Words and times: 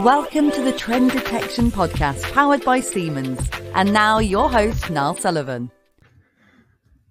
Welcome 0.00 0.50
to 0.50 0.62
the 0.62 0.74
Trend 0.76 1.12
Detection 1.12 1.70
Podcast, 1.70 2.22
powered 2.34 2.62
by 2.66 2.80
Siemens. 2.80 3.40
And 3.74 3.94
now, 3.94 4.18
your 4.18 4.50
host, 4.50 4.90
Niall 4.90 5.16
Sullivan. 5.16 5.70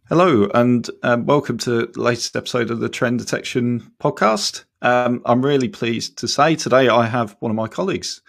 Hello, 0.08 0.48
and 0.54 0.88
um, 1.02 1.26
welcome 1.26 1.58
to 1.58 1.88
the 1.88 2.00
latest 2.00 2.36
episode 2.36 2.70
of 2.70 2.82
the 2.82 2.88
Trend 2.88 3.18
Detection 3.18 3.92
Podcast. 4.00 4.66
Um, 4.84 5.24
I'm 5.26 5.44
really 5.44 5.68
pleased 5.68 6.20
to 6.20 6.28
say 6.28 6.56
today 6.56 6.88
I 6.88 7.08
have 7.08 7.36
one 7.40 7.50
of 7.50 7.56
my 7.56 7.68
colleagues 7.68 8.22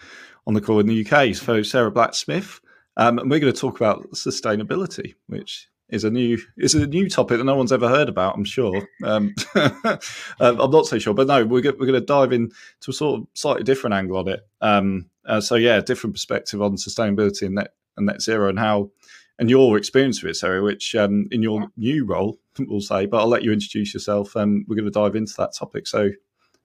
on 0.47 0.55
the 0.55 0.61
call 0.61 0.79
in 0.79 0.87
the 0.87 1.05
UK, 1.05 1.35
so 1.35 1.61
Sarah 1.61 1.91
Blacksmith, 1.91 2.59
um, 2.97 3.19
and 3.19 3.29
we're 3.29 3.39
going 3.39 3.53
to 3.53 3.59
talk 3.59 3.75
about 3.75 4.09
sustainability, 4.13 5.13
which 5.27 5.67
is 5.89 6.03
a 6.03 6.09
new 6.09 6.37
is 6.57 6.75
a 6.75 6.85
new 6.85 7.09
topic 7.09 7.37
that 7.37 7.43
no 7.45 7.55
one's 7.55 7.71
ever 7.71 7.87
heard 7.87 8.09
about. 8.09 8.35
I'm 8.35 8.43
sure. 8.43 8.87
Um, 9.03 9.33
uh, 9.55 9.97
I'm 10.39 10.71
not 10.71 10.85
so 10.85 10.99
sure, 10.99 11.13
but 11.13 11.27
no, 11.27 11.45
we're 11.45 11.61
we're 11.61 11.85
going 11.87 11.93
to 11.93 12.01
dive 12.01 12.33
into 12.33 12.51
a 12.87 12.93
sort 12.93 13.21
of 13.21 13.27
slightly 13.33 13.63
different 13.63 13.93
angle 13.93 14.17
on 14.17 14.27
it. 14.27 14.47
Um, 14.61 15.09
uh, 15.25 15.41
so 15.41 15.55
yeah, 15.55 15.79
different 15.79 16.15
perspective 16.15 16.61
on 16.61 16.75
sustainability 16.75 17.43
and 17.43 17.55
net 17.55 17.73
and 17.95 18.05
net 18.05 18.21
zero 18.21 18.49
and 18.49 18.59
how 18.59 18.91
and 19.39 19.49
your 19.49 19.77
experience 19.77 20.21
with 20.21 20.31
it, 20.31 20.35
Sarah, 20.35 20.63
which 20.63 20.95
um, 20.95 21.27
in 21.31 21.43
your 21.43 21.67
new 21.77 22.05
role, 22.05 22.39
we'll 22.59 22.81
say. 22.81 23.05
But 23.05 23.19
I'll 23.19 23.27
let 23.27 23.43
you 23.43 23.51
introduce 23.51 23.93
yourself, 23.93 24.35
and 24.35 24.65
we're 24.67 24.75
going 24.75 24.85
to 24.85 24.91
dive 24.91 25.15
into 25.15 25.33
that 25.37 25.53
topic. 25.53 25.87
So, 25.87 26.11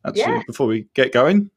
actually, 0.04 0.22
yeah. 0.22 0.42
before 0.46 0.66
we 0.66 0.88
get 0.94 1.12
going, 1.12 1.50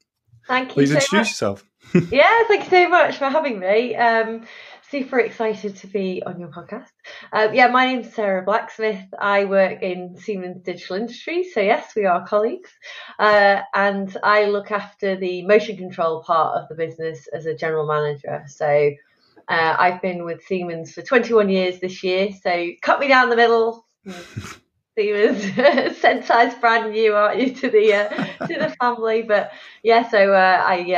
thank 0.47 0.69
you. 0.69 0.73
Please 0.73 0.89
so 0.89 0.95
introduce 0.95 1.13
much. 1.13 1.29
yourself. 1.29 1.65
yeah, 2.11 2.43
thank 2.47 2.65
you 2.65 2.69
so 2.69 2.89
much 2.89 3.17
for 3.17 3.29
having 3.29 3.59
me. 3.59 3.95
Um, 3.95 4.41
super 4.89 5.19
excited 5.19 5.75
to 5.77 5.87
be 5.87 6.21
on 6.25 6.39
your 6.39 6.49
podcast. 6.49 6.91
Uh, 7.31 7.49
yeah, 7.53 7.67
my 7.67 7.85
name's 7.85 8.13
Sarah 8.13 8.43
Blacksmith. 8.43 9.03
I 9.19 9.45
work 9.45 9.81
in 9.81 10.17
Siemens 10.17 10.61
Digital 10.61 10.97
Industries. 10.97 11.53
So, 11.53 11.61
yes, 11.61 11.95
we 11.95 12.05
are 12.05 12.27
colleagues. 12.27 12.69
Uh, 13.19 13.61
and 13.73 14.15
I 14.23 14.45
look 14.45 14.71
after 14.71 15.15
the 15.15 15.45
motion 15.45 15.77
control 15.77 16.23
part 16.23 16.61
of 16.61 16.69
the 16.69 16.75
business 16.75 17.27
as 17.27 17.45
a 17.45 17.55
general 17.55 17.87
manager. 17.87 18.43
So, 18.47 18.91
uh, 19.47 19.75
I've 19.77 20.01
been 20.01 20.23
with 20.23 20.43
Siemens 20.43 20.93
for 20.93 21.01
21 21.01 21.49
years 21.49 21.79
this 21.79 22.03
year. 22.03 22.29
So, 22.41 22.69
cut 22.81 22.99
me 22.99 23.07
down 23.07 23.29
the 23.29 23.35
middle. 23.35 23.85
Siemens 24.97 25.41
Senseye's 26.01 26.55
brand 26.55 26.93
new, 26.93 27.13
aren't 27.15 27.39
you, 27.39 27.53
to 27.55 27.69
the 27.69 27.93
uh, 27.93 28.47
to 28.47 28.59
the 28.59 28.75
family? 28.79 29.21
But 29.21 29.51
yeah, 29.83 30.09
so 30.09 30.33
uh, 30.33 30.63
I 30.65 30.93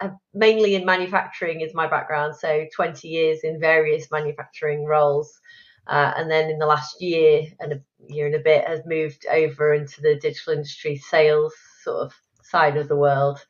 um, 0.00 0.18
mainly 0.32 0.74
in 0.74 0.84
manufacturing 0.84 1.60
is 1.60 1.74
my 1.74 1.86
background. 1.86 2.36
So 2.36 2.66
20 2.74 3.08
years 3.08 3.40
in 3.44 3.60
various 3.60 4.10
manufacturing 4.10 4.84
roles, 4.84 5.40
uh, 5.86 6.12
and 6.16 6.30
then 6.30 6.50
in 6.50 6.58
the 6.58 6.66
last 6.66 7.02
year 7.02 7.44
and 7.60 7.74
a 7.74 7.80
year 8.08 8.26
and 8.26 8.34
a 8.34 8.40
bit 8.40 8.66
has 8.66 8.80
moved 8.86 9.26
over 9.30 9.74
into 9.74 10.00
the 10.00 10.16
digital 10.16 10.54
industry 10.54 10.96
sales 10.96 11.54
sort 11.82 12.06
of 12.06 12.14
side 12.42 12.76
of 12.76 12.88
the 12.88 12.96
world. 12.96 13.44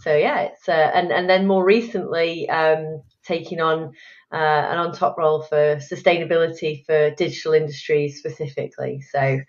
So 0.00 0.14
yeah, 0.14 0.40
it's 0.40 0.68
uh, 0.68 0.90
and 0.94 1.10
and 1.10 1.28
then 1.28 1.46
more 1.46 1.64
recently 1.64 2.48
um, 2.48 3.02
taking 3.24 3.60
on 3.60 3.92
uh, 4.32 4.36
an 4.70 4.78
on 4.78 4.92
top 4.92 5.16
role 5.18 5.42
for 5.42 5.76
sustainability 5.76 6.84
for 6.84 7.10
digital 7.10 7.54
industries 7.54 8.18
specifically. 8.18 9.00
So, 9.00 9.40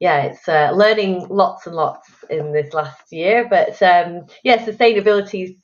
yeah, 0.00 0.22
it's 0.22 0.46
uh, 0.48 0.72
learning 0.74 1.26
lots 1.28 1.66
and 1.66 1.74
lots 1.74 2.08
in 2.30 2.52
this 2.52 2.74
last 2.74 3.12
year. 3.12 3.46
But 3.48 3.82
um, 3.82 4.26
yeah, 4.42 4.64
sustainability 4.64 5.56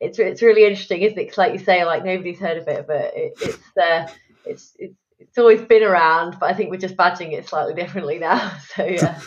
it's 0.00 0.18
it's 0.18 0.42
really 0.42 0.64
interesting, 0.64 1.02
isn't 1.02 1.18
it? 1.18 1.28
Cause 1.28 1.38
like 1.38 1.52
you 1.52 1.58
say, 1.58 1.84
like 1.84 2.04
nobody's 2.04 2.38
heard 2.38 2.58
of 2.58 2.68
it, 2.68 2.86
but 2.86 3.12
it, 3.14 3.32
it's 3.40 3.76
uh, 3.82 4.06
it's 4.44 4.74
it's 4.78 4.96
it's 5.18 5.38
always 5.38 5.62
been 5.62 5.82
around, 5.82 6.38
but 6.38 6.50
I 6.50 6.54
think 6.54 6.70
we're 6.70 6.76
just 6.76 6.96
badging 6.96 7.32
it 7.32 7.48
slightly 7.48 7.74
differently 7.74 8.18
now. 8.18 8.52
So 8.76 8.84
yeah. 8.84 9.20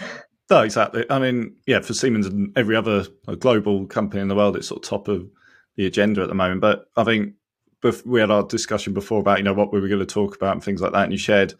No, 0.50 0.62
exactly. 0.62 1.04
I 1.08 1.20
mean, 1.20 1.54
yeah, 1.66 1.80
for 1.80 1.94
Siemens 1.94 2.26
and 2.26 2.52
every 2.58 2.74
other 2.74 3.06
global 3.38 3.86
company 3.86 4.20
in 4.20 4.28
the 4.28 4.34
world, 4.34 4.56
it's 4.56 4.66
sort 4.66 4.84
of 4.84 4.88
top 4.88 5.06
of 5.06 5.30
the 5.76 5.86
agenda 5.86 6.22
at 6.22 6.28
the 6.28 6.34
moment. 6.34 6.60
But 6.60 6.86
I 6.96 7.04
think 7.04 7.34
we 8.04 8.20
had 8.20 8.32
our 8.32 8.42
discussion 8.42 8.92
before 8.92 9.20
about 9.20 9.38
you 9.38 9.44
know 9.44 9.54
what 9.54 9.72
we 9.72 9.80
were 9.80 9.88
going 9.88 10.00
to 10.00 10.06
talk 10.06 10.34
about 10.34 10.54
and 10.54 10.64
things 10.64 10.80
like 10.80 10.92
that, 10.92 11.04
and 11.04 11.12
you 11.12 11.18
shared 11.18 11.54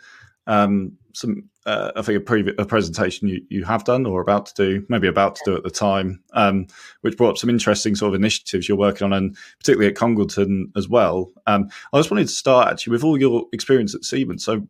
um, 0.49 0.93
some, 1.15 1.49
uh, 1.67 1.93
I 1.95 2.03
think 2.03 2.19
a, 2.19 2.21
pre- 2.21 2.55
a 2.59 2.65
presentation 2.65 3.29
you, 3.29 3.41
you 3.49 3.65
have 3.65 3.85
done 3.85 4.07
or 4.07 4.21
about 4.21 4.47
to 4.47 4.55
do, 4.55 4.87
maybe 4.89 5.07
about 5.07 5.37
to 5.37 5.43
do 5.45 5.57
at 5.57 5.63
the 5.63 5.71
time, 5.71 6.23
um, 6.33 6.67
which 7.03 7.17
brought 7.17 7.31
up 7.31 7.39
some 7.39 7.51
interesting 7.51 7.95
sort 7.95 8.13
of 8.13 8.21
initiatives 8.21 8.69
you're 8.69 8.79
working 8.79 9.05
on, 9.05 9.13
and 9.13 9.37
particularly 9.59 9.89
at 9.89 9.97
Congleton 9.97 10.73
as 10.77 10.89
well. 10.89 11.31
Um, 11.47 11.71
I 11.93 11.99
just 11.99 12.11
wanted 12.11 12.27
to 12.27 12.35
start 12.35 12.69
actually 12.73 12.93
with 12.93 13.05
all 13.05 13.19
your 13.19 13.47
experience 13.53 13.95
at 13.95 14.05
Siemens. 14.05 14.45
So, 14.45 14.67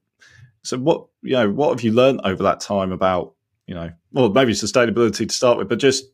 so 0.62 0.76
what 0.76 1.06
you 1.22 1.32
know, 1.32 1.50
what 1.50 1.70
have 1.70 1.82
you 1.82 1.92
learned 1.92 2.20
over 2.25 2.42
that 2.42 2.60
time 2.60 2.92
about 2.92 3.34
you 3.70 3.76
know, 3.76 3.92
well, 4.10 4.31
maybe 4.31 4.53
sustainability 4.53 5.28
to 5.28 5.32
start 5.32 5.56
with, 5.56 5.69
but 5.69 5.78
just 5.78 6.04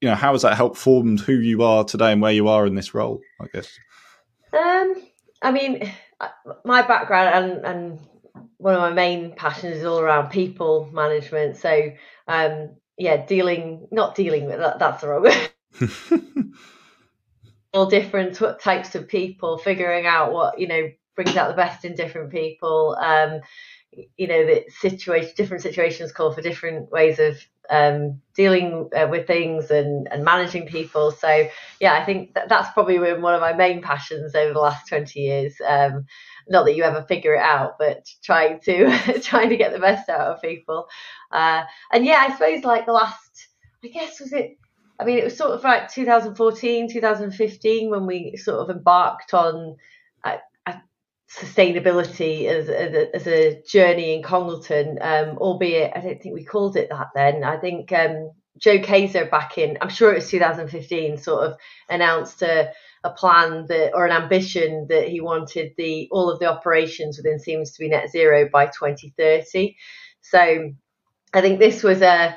you 0.00 0.08
know, 0.08 0.16
how 0.16 0.32
has 0.32 0.42
that 0.42 0.56
helped 0.56 0.76
formed 0.76 1.20
who 1.20 1.34
you 1.34 1.62
are 1.62 1.84
today 1.84 2.10
and 2.10 2.20
where 2.20 2.32
you 2.32 2.48
are 2.48 2.66
in 2.66 2.74
this 2.74 2.92
role? 2.92 3.20
I 3.40 3.46
guess. 3.52 3.68
Um, 4.52 4.94
I 5.40 5.52
mean, 5.52 5.92
my 6.64 6.82
background 6.82 7.52
and, 7.52 7.64
and 7.64 8.00
one 8.56 8.74
of 8.74 8.80
my 8.80 8.90
main 8.90 9.32
passions 9.36 9.76
is 9.76 9.84
all 9.84 10.00
around 10.00 10.30
people 10.30 10.90
management. 10.92 11.56
So, 11.56 11.92
um, 12.26 12.70
yeah, 12.96 13.24
dealing, 13.24 13.86
not 13.92 14.16
dealing 14.16 14.46
with 14.46 14.58
that, 14.58 14.80
that's 14.80 15.00
the 15.00 15.08
wrong 15.08 15.22
word. 15.22 16.52
all 17.72 17.86
different 17.86 18.40
types 18.60 18.96
of 18.96 19.06
people, 19.06 19.58
figuring 19.58 20.06
out 20.06 20.32
what, 20.32 20.58
you 20.58 20.66
know, 20.66 20.90
brings 21.14 21.36
out 21.36 21.48
the 21.48 21.54
best 21.54 21.84
in 21.84 21.94
different 21.94 22.32
people. 22.32 22.96
Um, 23.00 23.40
you 23.92 24.26
know, 24.26 24.46
that 24.46 24.70
situation, 24.70 25.32
different 25.36 25.62
situations 25.62 26.12
call 26.12 26.32
for 26.32 26.42
different 26.42 26.90
ways 26.90 27.18
of 27.18 27.38
um, 27.70 28.20
dealing 28.34 28.88
uh, 28.96 29.08
with 29.10 29.26
things 29.26 29.70
and, 29.70 30.08
and 30.10 30.24
managing 30.24 30.66
people. 30.66 31.10
So 31.10 31.48
yeah, 31.80 31.94
I 31.94 32.04
think 32.04 32.34
that, 32.34 32.48
that's 32.48 32.72
probably 32.72 32.98
been 32.98 33.22
one 33.22 33.34
of 33.34 33.40
my 33.40 33.52
main 33.52 33.82
passions 33.82 34.34
over 34.34 34.52
the 34.52 34.60
last 34.60 34.88
20 34.88 35.18
years. 35.20 35.54
Um, 35.66 36.06
not 36.48 36.64
that 36.64 36.76
you 36.76 36.82
ever 36.82 37.02
figure 37.02 37.34
it 37.34 37.42
out, 37.42 37.76
but 37.78 38.08
trying 38.22 38.60
to 38.60 39.20
trying 39.22 39.50
to 39.50 39.56
get 39.56 39.72
the 39.72 39.78
best 39.78 40.08
out 40.08 40.32
of 40.32 40.42
people. 40.42 40.88
Uh, 41.30 41.64
and 41.92 42.04
yeah, 42.04 42.24
I 42.26 42.32
suppose 42.32 42.64
like 42.64 42.86
the 42.86 42.92
last, 42.92 43.48
I 43.84 43.88
guess 43.88 44.20
was 44.20 44.32
it. 44.32 44.58
I 45.00 45.04
mean, 45.04 45.18
it 45.18 45.24
was 45.24 45.36
sort 45.36 45.52
of 45.52 45.62
like 45.62 45.92
2014, 45.92 46.90
2015 46.90 47.90
when 47.90 48.06
we 48.06 48.36
sort 48.36 48.58
of 48.58 48.76
embarked 48.76 49.32
on 49.32 49.76
sustainability 51.30 52.46
as, 52.46 52.68
as, 52.68 52.94
a, 52.94 53.16
as 53.16 53.26
a 53.26 53.62
journey 53.68 54.14
in 54.14 54.22
Congleton, 54.22 54.98
um, 55.00 55.36
albeit 55.38 55.92
I 55.94 56.00
don't 56.00 56.22
think 56.22 56.34
we 56.34 56.44
called 56.44 56.76
it 56.76 56.88
that 56.90 57.08
then. 57.14 57.44
I 57.44 57.58
think 57.58 57.92
um, 57.92 58.30
Joe 58.58 58.78
Kaeser 58.78 59.30
back 59.30 59.58
in, 59.58 59.76
I'm 59.80 59.90
sure 59.90 60.10
it 60.10 60.16
was 60.16 60.30
2015, 60.30 61.18
sort 61.18 61.44
of 61.44 61.58
announced 61.90 62.42
a, 62.42 62.72
a 63.04 63.10
plan 63.10 63.66
that 63.68 63.92
or 63.94 64.06
an 64.06 64.12
ambition 64.12 64.86
that 64.88 65.08
he 65.08 65.20
wanted 65.20 65.72
the 65.76 66.08
all 66.10 66.30
of 66.30 66.40
the 66.40 66.46
operations 66.46 67.18
within 67.18 67.38
Siemens 67.38 67.72
to 67.72 67.80
be 67.80 67.88
net 67.88 68.10
zero 68.10 68.48
by 68.50 68.66
2030. 68.66 69.76
So 70.20 70.72
I 71.32 71.40
think 71.40 71.58
this 71.58 71.82
was 71.82 72.02
a 72.02 72.36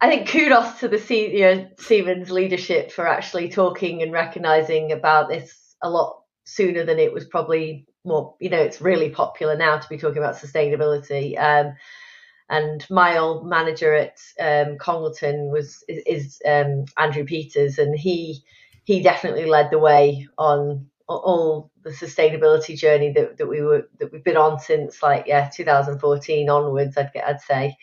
I 0.00 0.08
think 0.08 0.28
kudos 0.28 0.80
to 0.80 0.88
the 0.88 0.98
senior 0.98 1.70
Siemens 1.78 2.30
leadership 2.30 2.90
for 2.90 3.06
actually 3.06 3.48
talking 3.48 4.02
and 4.02 4.12
recognizing 4.12 4.90
about 4.90 5.28
this 5.28 5.76
a 5.80 5.88
lot 5.88 6.22
sooner 6.44 6.84
than 6.84 6.98
it 6.98 7.12
was 7.12 7.24
probably 7.24 7.86
more, 8.04 8.34
you 8.40 8.50
know, 8.50 8.60
it's 8.60 8.80
really 8.80 9.10
popular 9.10 9.56
now 9.56 9.78
to 9.78 9.88
be 9.88 9.98
talking 9.98 10.18
about 10.18 10.36
sustainability. 10.36 11.38
Um, 11.38 11.74
and 12.48 12.84
my 12.90 13.18
old 13.18 13.46
manager 13.46 13.94
at 13.94 14.18
um, 14.40 14.76
Congleton 14.78 15.50
was 15.50 15.82
is, 15.88 16.02
is 16.06 16.42
um, 16.46 16.84
Andrew 16.98 17.24
Peters, 17.24 17.78
and 17.78 17.98
he 17.98 18.42
he 18.84 19.02
definitely 19.02 19.46
led 19.46 19.70
the 19.70 19.78
way 19.78 20.28
on 20.38 20.86
all 21.08 21.70
the 21.82 21.90
sustainability 21.90 22.76
journey 22.76 23.12
that, 23.12 23.36
that 23.38 23.46
we 23.48 23.62
were 23.62 23.88
that 23.98 24.12
we've 24.12 24.24
been 24.24 24.36
on 24.36 24.58
since 24.58 25.02
like 25.02 25.26
yeah 25.26 25.48
2014 25.54 26.50
onwards. 26.50 26.96
I'd 26.98 27.10
I'd 27.26 27.40
say, 27.40 27.76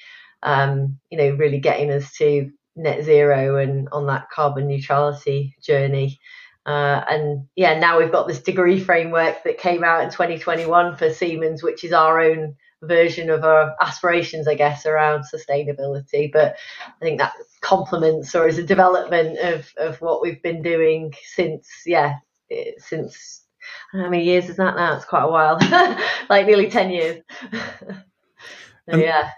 um, 0.44 1.00
you 1.10 1.18
know, 1.18 1.32
really 1.32 1.60
getting 1.60 1.92
us 1.92 2.14
to 2.18 2.52
net 2.76 3.04
zero 3.04 3.58
and 3.58 3.90
on 3.92 4.06
that 4.08 4.30
carbon 4.30 4.68
neutrality 4.68 5.56
journey. 5.62 6.20
Uh, 6.70 7.04
and 7.10 7.48
yeah, 7.56 7.80
now 7.80 7.98
we've 7.98 8.12
got 8.12 8.28
this 8.28 8.44
degree 8.44 8.80
framework 8.80 9.44
that 9.44 9.58
came 9.58 9.84
out 9.84 10.04
in 10.04 10.12
2021 10.12 10.98
for 10.98 11.12
Siemens, 11.12 11.64
which 11.64 11.84
is 11.84 11.92
our 11.92 12.22
own 12.22 12.56
version 12.84 13.32
of 13.32 13.44
our 13.44 13.76
aspirations, 13.82 14.48
I 14.48 14.54
guess, 14.54 14.86
around 14.86 15.24
sustainability. 15.24 16.32
But 16.32 16.58
I 16.86 17.04
think 17.04 17.18
that 17.18 17.34
complements 17.62 18.36
or 18.36 18.48
is 18.48 18.60
a 18.60 18.64
development 18.64 19.40
of, 19.40 19.74
of 19.78 20.00
what 20.00 20.22
we've 20.22 20.44
been 20.44 20.62
doing 20.62 21.12
since, 21.34 21.68
yeah, 21.88 22.18
since 22.78 23.46
how 23.92 24.08
many 24.08 24.24
years 24.24 24.48
is 24.48 24.58
that 24.58 24.76
now? 24.76 24.96
It's 24.96 25.06
quite 25.06 25.24
a 25.24 25.32
while, 25.32 25.58
like 26.30 26.46
nearly 26.46 26.70
10 26.70 26.92
years. 26.92 27.24
so, 28.92 28.96
yeah. 28.96 29.32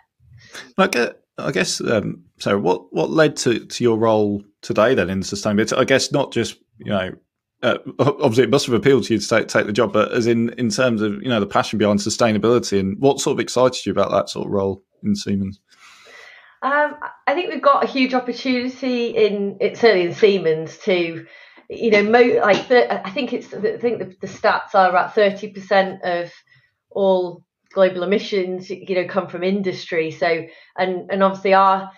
Like, 0.77 0.97
I 1.37 1.51
guess, 1.53 1.79
um, 1.79 2.25
so 2.39 2.59
what, 2.59 2.91
what 2.91 3.09
led 3.09 3.37
to, 3.37 3.65
to 3.65 3.83
your 3.85 3.97
role 3.97 4.43
today 4.61 4.95
then 4.95 5.09
in 5.09 5.21
sustainability? 5.21 5.77
I 5.77 5.85
guess 5.85 6.11
not 6.11 6.33
just 6.33 6.57
you 6.83 6.91
know, 6.91 7.11
uh, 7.63 7.77
obviously 7.99 8.43
it 8.43 8.49
must 8.49 8.65
have 8.65 8.75
appealed 8.75 9.03
to 9.05 9.13
you 9.13 9.19
to 9.19 9.27
take, 9.27 9.47
take 9.47 9.65
the 9.65 9.73
job, 9.73 9.93
but 9.93 10.11
as 10.11 10.27
in 10.27 10.49
in 10.57 10.69
terms 10.69 11.01
of 11.01 11.21
you 11.21 11.29
know 11.29 11.39
the 11.39 11.47
passion 11.47 11.77
behind 11.77 11.99
sustainability 11.99 12.79
and 12.79 12.99
what 12.99 13.19
sort 13.19 13.35
of 13.35 13.39
excited 13.39 13.85
you 13.85 13.91
about 13.91 14.11
that 14.11 14.29
sort 14.29 14.47
of 14.47 14.51
role 14.51 14.83
in 15.03 15.15
Siemens? 15.15 15.59
Um, 16.63 16.95
I 17.25 17.33
think 17.33 17.51
we've 17.51 17.61
got 17.61 17.83
a 17.83 17.87
huge 17.87 18.13
opportunity 18.13 19.07
in 19.07 19.57
certainly 19.75 20.05
in 20.05 20.13
Siemens 20.13 20.77
to 20.79 21.25
you 21.71 21.89
know, 21.89 22.03
mo- 22.03 22.41
like 22.41 22.69
I 22.69 23.09
think 23.11 23.31
it's 23.31 23.53
I 23.53 23.77
think 23.77 23.99
the, 23.99 24.15
the 24.19 24.27
stats 24.27 24.75
are 24.75 24.89
about 24.89 25.15
thirty 25.15 25.47
percent 25.47 26.01
of 26.03 26.29
all 26.89 27.45
global 27.73 28.03
emissions, 28.03 28.69
you 28.69 28.95
know, 28.95 29.07
come 29.07 29.27
from 29.27 29.43
industry. 29.43 30.11
So, 30.11 30.45
and 30.77 31.09
and 31.09 31.23
obviously 31.23 31.53
our 31.53 31.89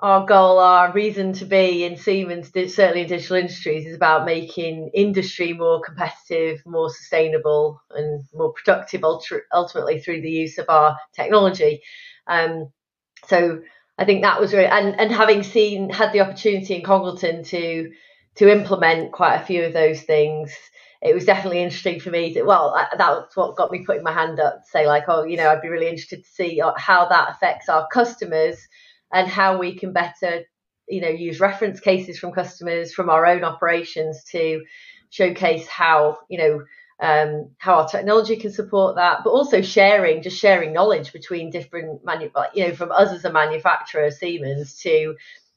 our 0.00 0.24
goal, 0.26 0.58
our 0.58 0.92
reason 0.92 1.32
to 1.34 1.44
be 1.44 1.84
in 1.84 1.96
Siemens, 1.96 2.52
certainly 2.52 3.02
in 3.02 3.08
digital 3.08 3.36
industries, 3.36 3.86
is 3.86 3.96
about 3.96 4.26
making 4.26 4.90
industry 4.94 5.52
more 5.52 5.80
competitive, 5.80 6.60
more 6.64 6.88
sustainable, 6.88 7.82
and 7.90 8.22
more 8.32 8.52
productive. 8.52 9.02
Ultimately, 9.52 10.00
through 10.00 10.20
the 10.20 10.30
use 10.30 10.58
of 10.58 10.66
our 10.68 10.96
technology. 11.14 11.82
Um, 12.28 12.72
so 13.26 13.60
I 13.98 14.04
think 14.04 14.22
that 14.22 14.40
was 14.40 14.52
really, 14.52 14.66
and 14.66 14.98
and 15.00 15.10
having 15.10 15.42
seen 15.42 15.90
had 15.90 16.12
the 16.12 16.20
opportunity 16.20 16.76
in 16.76 16.84
Congleton 16.84 17.42
to 17.44 17.90
to 18.36 18.52
implement 18.52 19.12
quite 19.12 19.34
a 19.34 19.44
few 19.44 19.64
of 19.64 19.72
those 19.72 20.02
things 20.02 20.56
it 21.00 21.14
was 21.14 21.24
definitely 21.24 21.62
interesting 21.62 22.00
for 22.00 22.10
me 22.10 22.34
to, 22.34 22.42
well, 22.42 22.74
that's 22.96 23.36
what 23.36 23.56
got 23.56 23.70
me 23.70 23.84
putting 23.84 24.02
my 24.02 24.12
hand 24.12 24.40
up 24.40 24.64
to 24.64 24.68
say, 24.68 24.86
like, 24.86 25.04
oh, 25.06 25.22
you 25.22 25.36
know, 25.36 25.48
I'd 25.48 25.62
be 25.62 25.68
really 25.68 25.88
interested 25.88 26.24
to 26.24 26.30
see 26.30 26.60
uh, 26.60 26.72
how 26.76 27.08
that 27.08 27.30
affects 27.30 27.68
our 27.68 27.86
customers 27.92 28.58
and 29.12 29.28
how 29.28 29.58
we 29.58 29.74
can 29.76 29.92
better, 29.92 30.42
you 30.88 31.00
know, 31.00 31.08
use 31.08 31.40
reference 31.40 31.80
cases 31.80 32.18
from 32.18 32.32
customers 32.32 32.92
from 32.92 33.10
our 33.10 33.26
own 33.26 33.44
operations 33.44 34.24
to 34.24 34.62
showcase 35.10 35.66
how, 35.66 36.18
you 36.28 36.38
know, 36.38 36.64
um, 37.00 37.50
how 37.58 37.76
our 37.76 37.88
technology 37.88 38.36
can 38.36 38.52
support 38.52 38.96
that, 38.96 39.20
but 39.24 39.30
also 39.30 39.62
sharing, 39.62 40.22
just 40.22 40.38
sharing 40.38 40.72
knowledge 40.72 41.12
between 41.12 41.50
different, 41.50 42.04
manu- 42.04 42.30
you 42.54 42.68
know, 42.68 42.74
from 42.74 42.90
us 42.90 43.12
as 43.12 43.24
a 43.24 43.32
manufacturer, 43.32 44.10
Siemens, 44.10 44.80
to 44.80 45.14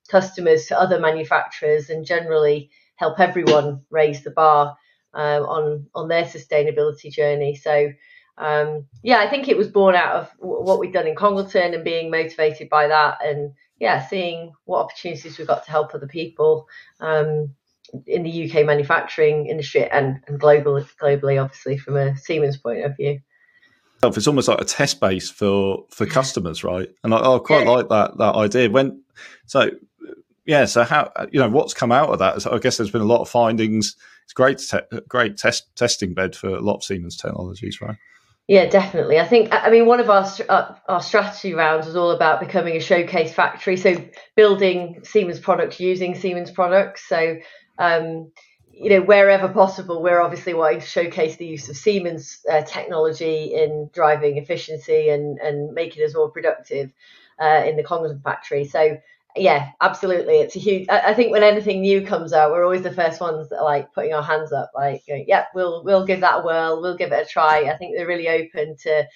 customers, 0.10 0.68
to 0.68 0.80
other 0.80 1.00
manufacturers, 1.00 1.90
and 1.90 2.06
generally 2.06 2.70
help 2.96 3.20
everyone 3.20 3.82
raise 3.90 4.24
the 4.24 4.32
bar 4.32 4.78
um, 5.14 5.44
on 5.44 5.88
on 5.96 6.08
their 6.08 6.26
sustainability 6.26 7.12
journey. 7.12 7.56
So 7.56 7.92
um, 8.38 8.86
yeah, 9.04 9.20
I 9.20 9.30
think 9.30 9.48
it 9.48 9.58
was 9.58 9.68
born 9.68 9.96
out 9.96 10.16
of 10.16 10.32
what 10.40 10.80
we've 10.80 10.94
done 10.94 11.08
in 11.08 11.16
Congleton 11.16 11.74
and 11.74 11.84
being 11.84 12.10
motivated 12.10 12.70
by 12.70 12.88
that, 12.88 13.24
and 13.26 13.54
yeah, 13.80 14.06
seeing 14.08 14.54
what 14.66 14.80
opportunities 14.80 15.38
we've 15.38 15.48
got 15.48 15.66
to 15.66 15.72
help 15.72 15.94
other 15.94 16.08
people 16.08 16.68
um, 17.00 17.54
in 18.06 18.24
the 18.24 18.50
UK 18.50 18.66
manufacturing 18.66 19.48
industry 19.48 19.90
and, 19.90 20.22
and 20.28 20.40
global, 20.40 20.82
globally, 21.02 21.42
obviously 21.42 21.78
from 21.78 21.98
a 21.98 22.16
Siemens 22.18 22.58
point 22.58 22.86
of 22.86 22.96
view. 22.96 23.20
It's 24.04 24.28
almost 24.28 24.48
like 24.48 24.62
a 24.62 24.66
test 24.66 25.00
base 25.00 25.30
for 25.30 25.86
for 25.90 26.06
customers, 26.08 26.64
right? 26.64 26.90
And 27.04 27.14
I, 27.14 27.18
I 27.18 27.40
quite 27.40 27.66
yeah. 27.66 27.70
like 27.70 27.90
that 27.90 28.18
that 28.18 28.36
idea. 28.36 28.70
When 28.70 29.04
so 29.46 29.70
yeah, 30.46 30.66
so 30.66 30.84
how 30.84 31.12
you 31.32 31.40
know 31.40 31.50
what's 31.50 31.74
come 31.74 31.92
out 31.92 32.10
of 32.10 32.20
that? 32.20 32.48
I 32.52 32.58
guess 32.58 32.78
there's 32.78 32.92
been 32.92 33.02
a 33.02 33.06
lot 33.06 33.22
of 33.22 33.30
findings 33.30 33.96
it's 34.32 34.34
great, 34.34 34.60
te- 34.60 35.00
great 35.10 35.36
test 35.36 35.76
testing 35.76 36.14
bed 36.14 36.38
for 36.38 36.48
a 36.48 36.62
lot 36.62 36.76
of 36.76 36.84
Siemens 36.86 37.18
technologies, 37.18 37.82
right? 37.82 37.98
Yeah, 38.52 38.66
definitely. 38.66 39.18
I 39.18 39.26
think, 39.26 39.48
I 39.54 39.70
mean, 39.70 39.86
one 39.86 40.02
of 40.02 40.10
our 40.10 40.28
uh, 40.50 40.76
our 40.90 41.02
strategy 41.02 41.54
rounds 41.54 41.86
was 41.86 41.96
all 41.96 42.12
about 42.12 42.42
becoming 42.42 42.76
a 42.76 42.82
showcase 42.82 43.32
factory. 43.34 43.78
So 43.78 43.96
building 44.36 45.00
Siemens 45.06 45.40
products 45.40 45.80
using 45.80 46.16
Siemens 46.16 46.52
products. 46.52 47.08
So, 47.08 47.38
um, 47.80 48.30
you 48.74 48.90
know, 48.90 49.04
wherever 49.04 49.48
possible, 49.48 50.04
we're 50.04 50.20
obviously 50.20 50.54
wanting 50.54 50.82
to 50.82 50.86
showcase 50.86 51.38
the 51.38 51.46
use 51.46 51.70
of 51.70 51.78
Siemens 51.78 52.40
uh, 52.52 52.64
technology 52.64 53.54
in 53.54 53.90
driving 53.94 54.36
efficiency 54.36 55.08
and 55.08 55.40
and 55.40 55.72
making 55.72 56.04
us 56.04 56.14
more 56.14 56.30
productive 56.30 56.92
uh, 57.42 57.64
in 57.66 57.78
the 57.78 57.84
Congleton 57.84 58.20
factory. 58.20 58.66
So 58.66 58.98
yeah, 59.36 59.70
absolutely. 59.80 60.36
It's 60.36 60.56
a 60.56 60.60
huge. 60.60 60.88
I, 60.90 61.12
I, 61.12 61.14
think 61.14 61.32
when 61.32 61.44
anything 61.44 61.82
new 61.82 62.06
comes 62.06 62.34
out, 62.34 62.52
we're 62.52 62.64
always 62.64 62.84
the 62.84 62.94
first 62.94 63.22
ones 63.22 63.50
that 63.50 63.60
are 63.60 63.66
like 63.66 63.94
putting 63.94 64.14
our 64.14 64.24
hands 64.24 64.52
up, 64.52 64.72
like, 64.76 65.04
going, 65.08 65.26
yeah, 65.28 65.46
we'll 65.56 65.84
we'll 65.84 66.06
give 66.06 66.22
that 66.22 66.40
a 66.40 66.44
whirl, 66.44 66.82
we'll 66.82 66.98
give 66.98 67.12
it 67.12 67.26
a 67.26 67.30
try. 67.30 67.70
I 67.70 67.78
think 67.78 67.96
they're 67.96 68.08
really 68.08 68.28
open 68.28 68.76
to 68.84 69.08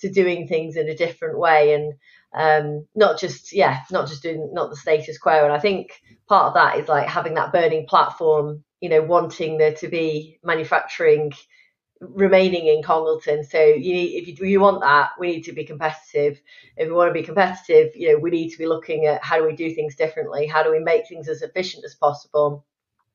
to 0.00 0.10
doing 0.10 0.48
things 0.48 0.76
in 0.76 0.88
a 0.88 0.96
different 0.96 1.38
way 1.38 1.74
and 1.74 1.92
um, 2.32 2.86
not 2.94 3.18
just 3.18 3.52
yeah, 3.52 3.80
not 3.90 4.08
just 4.08 4.22
doing 4.22 4.50
not 4.52 4.70
the 4.70 4.76
status 4.76 5.18
quo. 5.18 5.44
And 5.44 5.52
I 5.52 5.58
think 5.58 5.90
part 6.28 6.46
of 6.46 6.54
that 6.54 6.78
is 6.78 6.88
like 6.88 7.08
having 7.08 7.34
that 7.34 7.52
burning 7.52 7.86
platform, 7.86 8.64
you 8.80 8.88
know, 8.88 9.02
wanting 9.02 9.58
there 9.58 9.74
to 9.74 9.88
be 9.88 10.38
manufacturing 10.42 11.32
remaining 12.00 12.66
in 12.66 12.82
Congleton. 12.82 13.44
So 13.44 13.62
you 13.62 13.92
need, 13.92 14.22
if 14.22 14.40
you, 14.40 14.46
you 14.46 14.60
want 14.60 14.80
that, 14.80 15.10
we 15.18 15.28
need 15.28 15.42
to 15.42 15.52
be 15.52 15.64
competitive. 15.64 16.40
If 16.76 16.88
we 16.88 16.94
want 16.94 17.10
to 17.10 17.20
be 17.20 17.22
competitive, 17.22 17.94
you 17.94 18.12
know, 18.12 18.18
we 18.18 18.30
need 18.30 18.50
to 18.50 18.58
be 18.58 18.66
looking 18.66 19.06
at 19.06 19.22
how 19.22 19.36
do 19.36 19.46
we 19.46 19.54
do 19.54 19.74
things 19.74 19.96
differently? 19.96 20.46
How 20.46 20.62
do 20.62 20.72
we 20.72 20.78
make 20.78 21.06
things 21.06 21.28
as 21.28 21.42
efficient 21.42 21.84
as 21.84 21.94
possible? 21.94 22.64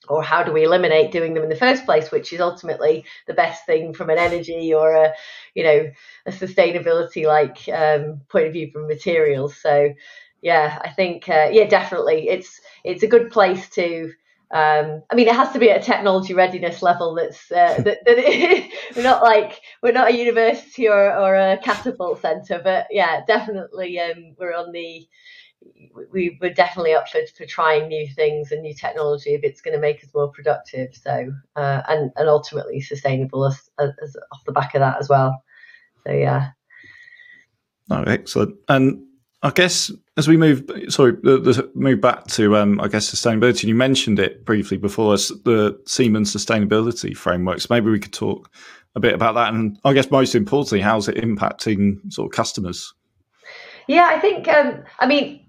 Or 0.08 0.22
how 0.22 0.44
do 0.44 0.52
we 0.52 0.66
eliminate 0.66 1.12
doing 1.12 1.34
them 1.34 1.42
in 1.42 1.50
the 1.50 1.56
first 1.56 1.84
place, 1.84 2.12
which 2.12 2.32
is 2.32 2.40
ultimately 2.40 3.06
the 3.26 3.34
best 3.34 3.66
thing 3.66 3.92
from 3.92 4.12
an 4.12 4.20
energy 4.20 4.72
or 4.72 4.94
a, 4.94 5.14
you 5.56 5.64
know, 5.64 5.90
a 6.28 6.32
sustainability 6.32 7.26
like 7.26 7.68
um, 7.70 8.22
point 8.30 8.46
of 8.46 8.54
view 8.54 8.70
from 8.72 8.88
materials. 8.88 9.58
So, 9.58 9.94
yeah, 10.42 10.78
I 10.84 10.90
think, 10.92 11.28
uh, 11.28 11.48
yeah, 11.52 11.66
definitely, 11.66 12.30
it's 12.30 12.62
it's 12.84 13.02
a 13.02 13.08
good 13.08 13.32
place 13.32 13.68
to 13.70 14.14
um, 14.52 15.02
I 15.10 15.16
mean, 15.16 15.28
it 15.28 15.36
has 15.36 15.52
to 15.54 15.60
be 15.60 15.72
at 15.72 15.82
a 15.82 15.84
technology 15.84 16.34
readiness 16.34 16.82
level. 16.82 17.16
That's 17.16 17.52
uh, 17.52 17.82
that, 17.84 18.06
that 18.06 18.70
we're 18.96 19.04
not 19.04 19.24
like 19.24 19.62
we're 19.82 19.92
not 19.92 20.12
a 20.12 20.18
university 20.18 20.88
or, 20.88 21.16
or 21.16 21.36
a 21.36 21.58
catapult 21.58 22.22
center, 22.22 22.62
but 22.64 22.88
yeah, 22.92 23.22
definitely 23.26 24.00
um, 24.00 24.36
we're 24.38 24.54
on 24.54 24.72
the 24.72 25.08
we 26.12 26.38
we're 26.40 26.54
definitely 26.54 26.94
up 26.94 27.10
for, 27.10 27.22
for 27.36 27.46
trying 27.46 27.88
new 27.88 28.08
things 28.08 28.52
and 28.52 28.62
new 28.62 28.74
technology 28.74 29.34
if 29.34 29.44
it's 29.44 29.62
going 29.62 29.74
to 29.74 29.82
make 29.82 30.04
us 30.04 30.14
more 30.14 30.32
productive. 30.32 30.96
So 30.96 31.34
uh, 31.56 31.82
and 31.88 32.12
and 32.16 32.30
ultimately 32.30 32.82
sustainable 32.82 33.46
as, 33.46 33.70
as 33.80 34.16
off 34.32 34.46
the 34.46 34.52
back 34.52 34.76
of 34.76 34.80
that 34.82 35.00
as 35.00 35.10
well. 35.10 35.44
So 36.06 36.12
yeah. 36.14 36.50
Oh, 37.90 38.04
excellent. 38.04 38.56
And 38.68 39.06
I 39.46 39.52
guess 39.52 39.92
as 40.18 40.28
we 40.28 40.38
move, 40.38 40.64
sorry, 40.90 41.12
the, 41.22 41.38
the 41.38 41.72
move 41.76 42.02
back 42.02 42.26
to, 42.30 42.58
um, 42.58 42.82
I 42.82 42.88
guess, 42.88 43.14
sustainability. 43.14 43.66
You 43.66 43.76
mentioned 43.76 44.18
it 44.18 44.44
briefly 44.44 44.76
before 44.76 45.14
us, 45.14 45.30
the 45.44 45.80
Siemens 45.86 46.36
sustainability 46.36 47.16
frameworks. 47.16 47.70
Maybe 47.70 47.92
we 47.92 48.00
could 48.00 48.12
talk 48.12 48.50
a 48.96 49.00
bit 49.00 49.14
about 49.14 49.36
that, 49.36 49.54
and 49.54 49.78
I 49.86 49.94
guess 49.94 50.10
most 50.10 50.34
importantly, 50.34 50.82
how's 50.82 51.08
it 51.08 51.18
impacting 51.18 52.12
sort 52.12 52.32
of 52.32 52.36
customers? 52.36 52.92
Yeah, 53.88 54.10
I 54.12 54.20
think, 54.20 54.48
um, 54.48 54.84
I 55.00 55.06
mean, 55.06 55.45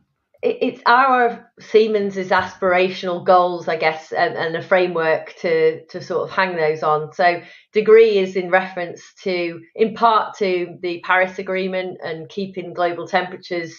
it's 0.47 0.81
our 0.87 1.51
Siemens's 1.61 2.29
aspirational 2.29 3.25
goals, 3.25 3.69
I 3.69 3.77
guess, 3.77 4.13
and, 4.13 4.35
and, 4.37 4.57
a 4.57 4.63
framework 4.63 5.35
to 5.41 5.85
to 5.87 6.01
sort 6.01 6.29
of 6.29 6.35
hang 6.35 6.57
those 6.57 6.83
on. 6.83 7.13
So, 7.13 7.43
degree 7.73 8.19
is 8.19 8.37
in 8.37 8.51
reference 8.51 9.03
to, 9.23 9.61
in 9.75 9.95
part, 9.95 10.37
to 10.39 10.79
the 10.81 11.01
Paris 11.05 11.39
Agreement 11.39 11.99
and 12.03 12.29
keeping 12.29 12.75
global 12.75 13.07
temperatures 13.07 13.75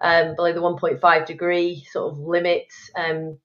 um, 0.00 0.34
below 0.36 0.52
the 0.52 0.60
1.5 0.60 1.26
degree 1.26 1.86
sort 1.90 2.12
of 2.12 2.18
limit. 2.18 2.66
Um, 2.96 3.38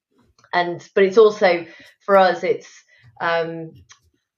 and 0.53 0.87
but 0.95 1.03
it's 1.03 1.17
also 1.17 1.65
for 2.05 2.17
us, 2.17 2.43
it's 2.43 2.83
um, 3.21 3.71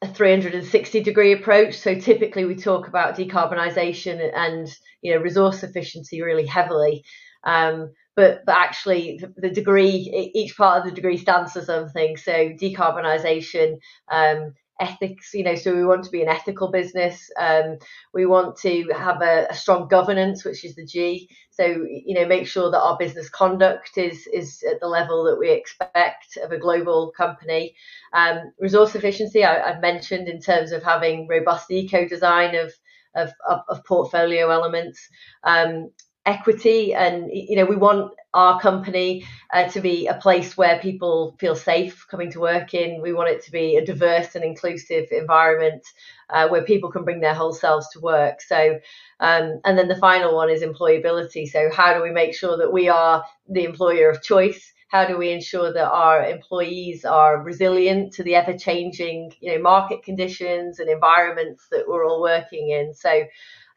a 0.01 0.07
360 0.07 1.01
degree 1.01 1.33
approach. 1.33 1.77
So 1.77 1.99
typically, 1.99 2.45
we 2.45 2.55
talk 2.55 2.87
about 2.87 3.15
decarbonisation 3.15 4.31
and 4.35 4.67
you 5.01 5.13
know 5.13 5.21
resource 5.21 5.63
efficiency 5.63 6.21
really 6.21 6.45
heavily. 6.45 7.03
Um, 7.43 7.93
but 8.17 8.43
but 8.45 8.57
actually 8.57 9.21
the, 9.37 9.49
degree 9.49 10.31
each 10.33 10.57
part 10.57 10.79
of 10.79 10.85
the 10.85 10.91
degree 10.91 11.17
stands 11.17 11.53
for 11.53 11.61
something. 11.61 12.17
So 12.17 12.49
decarbonisation 12.49 13.77
um, 14.11 14.55
ethics 14.79 15.33
you 15.33 15.43
know 15.43 15.55
so 15.55 15.73
we 15.73 15.85
want 15.85 16.03
to 16.03 16.11
be 16.11 16.21
an 16.21 16.27
ethical 16.27 16.69
business 16.69 17.31
um, 17.39 17.77
we 18.13 18.25
want 18.25 18.55
to 18.55 18.83
have 18.95 19.23
a, 19.23 19.47
a, 19.49 19.55
strong 19.55 19.87
governance 19.87 20.43
which 20.43 20.63
is 20.65 20.75
the 20.75 20.85
g. 20.85 21.29
So 21.51 21.65
you 21.65 22.15
know 22.15 22.25
make 22.25 22.47
sure 22.47 22.71
that 22.71 22.81
our 22.81 22.97
business 22.97 23.29
conduct 23.29 23.97
is 23.97 24.27
is 24.33 24.63
at 24.69 24.79
the 24.79 24.87
level 24.87 25.23
that 25.25 25.39
we 25.39 25.51
expect 25.51 26.37
of 26.43 26.51
a 26.51 26.57
global 26.57 27.11
company. 27.15 27.75
Um, 28.13 28.51
resource 28.59 28.95
efficiency 28.95 29.45
I, 29.45 29.73
have 29.73 29.81
mentioned 29.81 30.27
in 30.27 30.41
terms 30.41 30.71
of 30.71 30.83
having 30.83 31.27
robust 31.27 31.69
eco 31.69 32.07
design 32.07 32.55
of 32.55 32.73
of, 33.15 33.31
of, 33.47 33.59
of 33.69 33.85
portfolio 33.85 34.49
elements. 34.49 34.99
Um, 35.43 35.91
equity 36.27 36.93
and 36.93 37.29
you 37.31 37.55
know 37.55 37.65
we 37.65 37.77
want 37.77 38.11
our 38.33 38.59
company 38.59 39.25
uh, 39.53 39.67
to 39.69 39.79
be 39.81 40.05
a 40.07 40.13
place 40.13 40.55
where 40.57 40.77
people 40.79 41.35
feel 41.39 41.55
safe 41.55 42.05
coming 42.11 42.29
to 42.29 42.39
work 42.39 42.73
in. 42.73 43.01
We 43.01 43.13
want 43.13 43.29
it 43.29 43.43
to 43.45 43.51
be 43.51 43.77
a 43.77 43.85
diverse 43.85 44.35
and 44.35 44.43
inclusive 44.43 45.07
environment 45.11 45.83
uh, 46.29 46.47
where 46.49 46.63
people 46.63 46.91
can 46.91 47.03
bring 47.03 47.21
their 47.21 47.33
whole 47.33 47.53
selves 47.53 47.89
to 47.93 47.99
work. 48.01 48.41
So 48.41 48.79
um, 49.21 49.59
and 49.65 49.77
then 49.77 49.87
the 49.87 49.95
final 49.95 50.35
one 50.35 50.49
is 50.51 50.61
employability. 50.61 51.47
So 51.47 51.71
how 51.73 51.93
do 51.95 52.03
we 52.03 52.11
make 52.11 52.35
sure 52.35 52.57
that 52.57 52.71
we 52.71 52.89
are 52.89 53.23
the 53.49 53.63
employer 53.63 54.09
of 54.09 54.21
choice? 54.21 54.73
How 54.89 55.05
do 55.05 55.17
we 55.17 55.31
ensure 55.31 55.73
that 55.73 55.89
our 55.89 56.23
employees 56.25 57.05
are 57.05 57.41
resilient 57.41 58.13
to 58.13 58.23
the 58.23 58.35
ever 58.35 58.57
changing 58.57 59.33
you 59.39 59.53
know 59.53 59.61
market 59.61 60.03
conditions 60.03 60.79
and 60.79 60.89
environments 60.89 61.67
that 61.71 61.85
we're 61.87 62.05
all 62.05 62.21
working 62.21 62.69
in? 62.69 62.93
So 62.93 63.23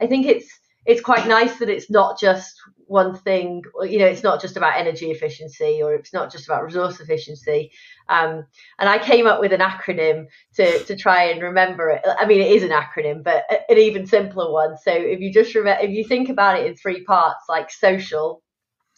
i 0.03 0.07
think 0.07 0.27
it's 0.27 0.61
it's 0.87 1.01
quite 1.01 1.27
nice 1.27 1.59
that 1.59 1.69
it's 1.69 1.91
not 1.91 2.19
just 2.19 2.61
one 2.87 3.15
thing. 3.15 3.63
You 3.83 4.01
know, 4.01 4.07
it's 4.07 4.25
not 4.25 4.41
just 4.41 4.57
about 4.57 4.77
energy 4.77 5.11
efficiency 5.11 5.81
or 5.83 5.95
it's 5.95 6.13
not 6.13 6.33
just 6.33 6.47
about 6.47 6.65
resource 6.65 6.99
efficiency. 6.99 7.71
Um, 8.09 8.45
and 8.79 8.89
I 8.89 8.99
came 8.99 9.27
up 9.27 9.41
with 9.41 9.53
an 9.53 9.61
acronym 9.61 10.27
to 10.57 10.85
to 10.85 10.97
try 10.97 11.25
and 11.25 11.43
remember 11.43 11.91
it. 11.91 12.03
I 12.19 12.27
mean, 12.27 12.41
it 12.41 12.51
is 12.51 12.63
an 12.63 12.71
acronym, 12.71 13.23
but 13.23 13.45
an 13.69 13.79
even 13.79 14.07
simpler 14.07 14.51
one. 14.51 14.77
So 14.79 14.93
if 14.93 15.21
you 15.21 15.33
just 15.33 15.55
remember, 15.55 15.85
if 15.85 15.91
you 15.91 16.05
think 16.05 16.29
about 16.29 16.59
it 16.59 16.67
in 16.67 16.75
three 16.77 17.05
parts, 17.05 17.45
like 17.49 17.71
social, 17.71 18.43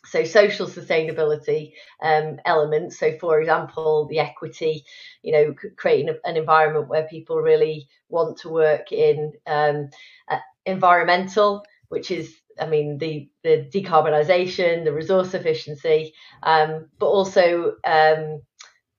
so 0.04 0.24
social 0.24 0.66
sustainability 0.66 1.72
um, 2.02 2.38
elements 2.44 2.98
so 2.98 3.16
for 3.20 3.40
example 3.40 4.08
the 4.10 4.18
equity 4.18 4.84
you 5.22 5.32
know 5.32 5.54
creating 5.76 6.12
an 6.24 6.36
environment 6.36 6.88
where 6.88 7.06
people 7.06 7.36
really 7.36 7.88
want 8.08 8.36
to 8.36 8.48
work 8.48 8.90
in 8.90 9.32
um, 9.46 9.88
uh, 10.28 10.38
environmental 10.66 11.62
which 11.92 12.11
is 12.11 12.34
i 12.58 12.66
mean 12.66 12.99
the 12.99 13.28
the 13.44 13.68
decarbonisation 13.72 14.84
the 14.84 14.92
resource 14.92 15.34
efficiency 15.34 16.12
um, 16.42 16.88
but 16.99 17.06
also 17.06 17.75
um, 17.84 18.40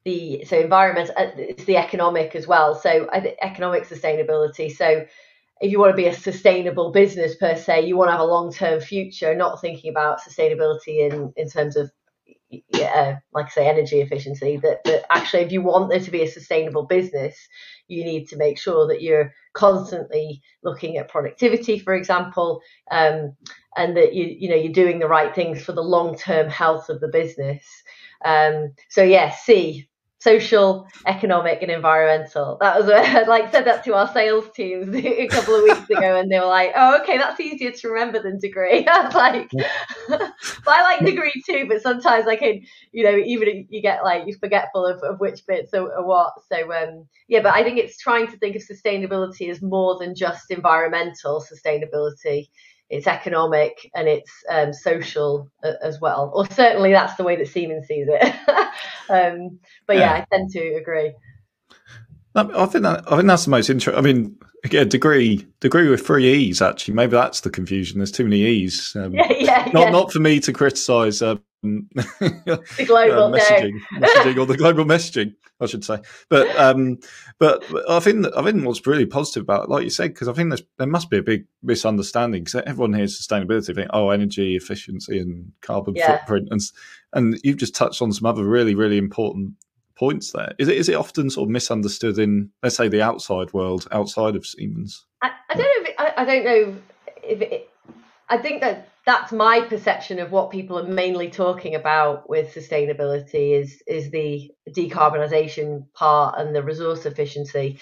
the 0.05 0.45
so 0.45 0.59
environment 0.59 1.09
uh, 1.17 1.31
it's 1.37 1.65
the 1.65 1.77
economic 1.77 2.35
as 2.35 2.47
well 2.47 2.75
so 2.75 3.09
economic 3.41 3.83
sustainability 3.83 4.71
so 4.71 5.05
if 5.61 5.71
you 5.71 5.79
want 5.79 5.93
to 5.93 5.97
be 5.97 6.07
a 6.07 6.13
sustainable 6.13 6.91
business 6.91 7.35
per 7.35 7.55
se, 7.55 7.87
you 7.87 7.95
want 7.95 8.09
to 8.09 8.11
have 8.11 8.19
a 8.19 8.25
long 8.25 8.51
term 8.51 8.81
future, 8.81 9.33
not 9.33 9.61
thinking 9.61 9.89
about 9.89 10.19
sustainability 10.19 11.09
in, 11.09 11.31
in 11.37 11.49
terms 11.49 11.77
of, 11.77 11.89
yeah, 12.49 13.19
like 13.33 13.45
I 13.45 13.49
say, 13.49 13.69
energy 13.69 14.01
efficiency. 14.01 14.57
That, 14.57 14.83
that 14.83 15.05
actually, 15.09 15.43
if 15.43 15.53
you 15.53 15.61
want 15.61 15.89
there 15.89 16.01
to 16.01 16.11
be 16.11 16.23
a 16.23 16.27
sustainable 16.27 16.83
business, 16.83 17.37
you 17.87 18.03
need 18.03 18.27
to 18.27 18.35
make 18.35 18.59
sure 18.59 18.87
that 18.87 19.01
you're 19.01 19.33
constantly 19.53 20.41
looking 20.63 20.97
at 20.97 21.09
productivity, 21.09 21.79
for 21.79 21.93
example, 21.93 22.61
um, 22.91 23.35
and 23.77 23.95
that 23.97 24.13
you 24.13 24.25
you 24.25 24.49
know 24.49 24.55
you're 24.55 24.73
doing 24.73 24.99
the 24.99 25.07
right 25.07 25.33
things 25.33 25.63
for 25.63 25.71
the 25.71 25.81
long 25.81 26.17
term 26.17 26.49
health 26.49 26.89
of 26.89 26.99
the 26.99 27.07
business. 27.07 27.65
Um, 28.25 28.73
so 28.89 29.03
yeah, 29.03 29.31
C 29.31 29.87
social, 30.23 30.87
economic, 31.05 31.61
and 31.61 31.69
environmental. 31.69 32.57
That 32.61 32.79
was 32.79 32.89
I 32.93 33.23
like 33.23 33.51
said 33.51 33.65
that 33.65 33.83
to 33.83 33.93
our 33.93 34.07
sales 34.13 34.45
teams 34.55 34.95
a 34.95 35.27
couple 35.27 35.55
of 35.55 35.63
weeks 35.63 35.89
ago, 35.89 36.15
and 36.17 36.31
they 36.31 36.39
were 36.39 36.45
like, 36.45 36.71
"Oh, 36.75 37.01
okay, 37.01 37.17
that's 37.17 37.39
easier 37.39 37.71
to 37.71 37.89
remember 37.89 38.21
than 38.21 38.39
degree." 38.39 38.87
I 38.91 39.05
was 39.05 39.13
like, 39.13 39.51
"I 40.65 40.81
like 40.81 41.05
degree 41.05 41.43
too, 41.45 41.65
but 41.67 41.81
sometimes 41.81 42.27
I 42.27 42.37
can, 42.37 42.61
you 42.93 43.03
know, 43.03 43.17
even 43.17 43.67
you 43.69 43.81
get 43.81 44.03
like 44.03 44.23
you're 44.25 44.37
forgetful 44.37 44.85
of, 44.85 45.03
of 45.03 45.19
which 45.19 45.45
bits 45.45 45.73
are, 45.73 45.93
are 45.93 46.05
what." 46.05 46.33
So 46.49 46.71
um, 46.71 47.07
yeah, 47.27 47.41
but 47.41 47.53
I 47.53 47.63
think 47.63 47.77
it's 47.77 47.97
trying 47.97 48.27
to 48.27 48.37
think 48.37 48.55
of 48.55 48.63
sustainability 48.63 49.49
as 49.49 49.61
more 49.61 49.99
than 49.99 50.15
just 50.15 50.49
environmental 50.49 51.43
sustainability 51.43 52.47
it's 52.93 53.07
economic 53.07 53.89
and 53.95 54.07
it's 54.07 54.31
um, 54.49 54.71
social 54.71 55.49
uh, 55.63 55.73
as 55.81 55.99
well. 55.99 56.31
Or 56.35 56.45
certainly 56.45 56.91
that's 56.91 57.15
the 57.15 57.23
way 57.23 57.35
that 57.35 57.47
Siemens 57.47 57.87
sees 57.87 58.07
it. 58.07 58.35
um, 59.09 59.59
but 59.87 59.97
yeah, 59.97 60.15
yeah, 60.17 60.25
I 60.31 60.35
tend 60.35 60.51
to 60.51 60.59
agree. 60.75 61.13
I 62.35 62.65
think 62.65 62.83
that 62.83 63.03
I 63.11 63.15
think 63.15 63.27
that's 63.27 63.45
the 63.45 63.51
most 63.51 63.69
interesting. 63.69 63.97
I 63.97 64.01
mean, 64.01 64.35
again, 64.63 64.89
degree 64.89 65.47
degree 65.59 65.89
with 65.89 66.05
three 66.05 66.31
E's. 66.33 66.61
Actually, 66.61 66.95
maybe 66.95 67.11
that's 67.11 67.41
the 67.41 67.49
confusion. 67.49 67.99
There's 67.99 68.11
too 68.11 68.23
many 68.23 68.41
E's. 68.41 68.95
Um, 68.95 69.13
yeah, 69.15 69.31
yeah, 69.31 69.69
not 69.73 69.83
yeah. 69.83 69.89
not 69.89 70.11
for 70.11 70.19
me 70.19 70.39
to 70.39 70.53
criticise 70.53 71.21
um, 71.21 71.41
the 71.63 72.85
global 72.87 73.35
uh, 73.35 73.37
messaging, 73.37 73.73
no. 73.93 74.07
messaging 74.07 74.37
or 74.37 74.45
the 74.45 74.57
global 74.57 74.85
messaging, 74.85 75.35
I 75.59 75.65
should 75.65 75.85
say. 75.85 75.99
But 76.29 76.55
um, 76.57 76.99
but 77.39 77.63
I 77.89 77.99
think 77.99 78.25
I 78.35 78.43
think 78.43 78.65
what's 78.65 78.85
really 78.85 79.05
positive 79.05 79.43
about, 79.43 79.65
it, 79.65 79.69
like 79.69 79.83
you 79.83 79.89
said, 79.89 80.09
because 80.09 80.27
I 80.27 80.33
think 80.33 80.49
there's, 80.49 80.63
there 80.77 80.87
must 80.87 81.09
be 81.09 81.17
a 81.17 81.23
big 81.23 81.45
misunderstanding 81.61 82.43
because 82.43 82.61
everyone 82.65 82.93
hears 82.93 83.19
sustainability, 83.19 83.75
think 83.75 83.89
oh 83.93 84.09
energy 84.09 84.55
efficiency 84.55 85.19
and 85.19 85.51
carbon 85.61 85.95
yeah. 85.95 86.17
footprint, 86.17 86.49
and 86.51 86.61
and 87.13 87.39
you've 87.43 87.57
just 87.57 87.75
touched 87.75 88.01
on 88.01 88.11
some 88.11 88.25
other 88.25 88.43
really 88.43 88.75
really 88.75 88.97
important 88.97 89.53
points 89.95 90.31
there. 90.31 90.53
Is 90.59 90.67
it 90.67 90.77
is 90.77 90.89
it 90.89 90.95
often 90.95 91.29
sort 91.29 91.47
of 91.47 91.51
misunderstood 91.51 92.17
in 92.17 92.49
let's 92.61 92.75
say 92.75 92.87
the 92.87 93.01
outside 93.01 93.53
world, 93.53 93.87
outside 93.91 94.35
of 94.35 94.45
Siemens? 94.45 95.05
I, 95.21 95.31
I 95.49 95.55
don't 95.55 95.63
know. 95.63 95.81
If 95.81 95.87
it, 95.87 95.95
I, 95.97 96.13
I, 96.17 96.25
don't 96.25 96.45
know 96.45 96.77
if 97.23 97.41
it, 97.41 97.69
I 98.29 98.37
think 98.37 98.61
that 98.61 98.89
that's 99.05 99.31
my 99.31 99.61
perception 99.61 100.19
of 100.19 100.31
what 100.31 100.51
people 100.51 100.79
are 100.79 100.87
mainly 100.87 101.29
talking 101.29 101.75
about 101.75 102.29
with 102.29 102.53
sustainability 102.53 103.59
is 103.59 103.81
is 103.87 104.09
the 104.11 104.51
decarbonisation 104.69 105.85
part 105.93 106.39
and 106.39 106.55
the 106.55 106.63
resource 106.63 107.05
efficiency 107.05 107.79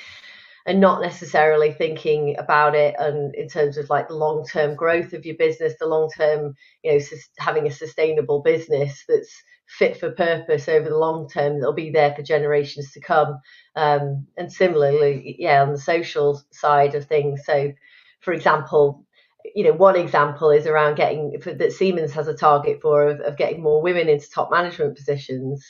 and 0.65 0.79
not 0.79 1.01
necessarily 1.01 1.71
thinking 1.71 2.35
about 2.37 2.75
it 2.75 2.95
and 2.99 3.33
in 3.35 3.47
terms 3.47 3.77
of 3.77 3.89
like 3.89 4.07
the 4.07 4.15
long 4.15 4.45
term 4.45 4.75
growth 4.75 5.13
of 5.13 5.25
your 5.25 5.35
business 5.35 5.73
the 5.79 5.85
long 5.85 6.09
term 6.15 6.55
you 6.83 6.91
know 6.91 6.99
having 7.37 7.67
a 7.67 7.71
sustainable 7.71 8.41
business 8.41 9.03
that's 9.07 9.43
fit 9.67 9.97
for 9.97 10.11
purpose 10.11 10.67
over 10.67 10.89
the 10.89 10.97
long 10.97 11.29
term 11.29 11.59
that'll 11.59 11.73
be 11.73 11.91
there 11.91 12.13
for 12.13 12.21
generations 12.21 12.91
to 12.91 12.99
come. 12.99 13.39
Um, 13.75 14.27
and 14.37 14.51
similarly 14.51 15.35
yeah 15.39 15.61
on 15.61 15.71
the 15.71 15.79
social 15.79 16.41
side 16.51 16.95
of 16.95 17.05
things. 17.05 17.45
So 17.45 17.71
for 18.19 18.33
example 18.33 19.05
you 19.55 19.63
know, 19.63 19.73
one 19.73 19.95
example 19.95 20.49
is 20.49 20.67
around 20.67 20.95
getting 20.95 21.39
that 21.45 21.73
Siemens 21.73 22.13
has 22.13 22.27
a 22.27 22.33
target 22.33 22.81
for 22.81 23.07
of, 23.07 23.19
of 23.21 23.37
getting 23.37 23.61
more 23.61 23.81
women 23.81 24.09
into 24.09 24.29
top 24.29 24.51
management 24.51 24.95
positions. 24.95 25.65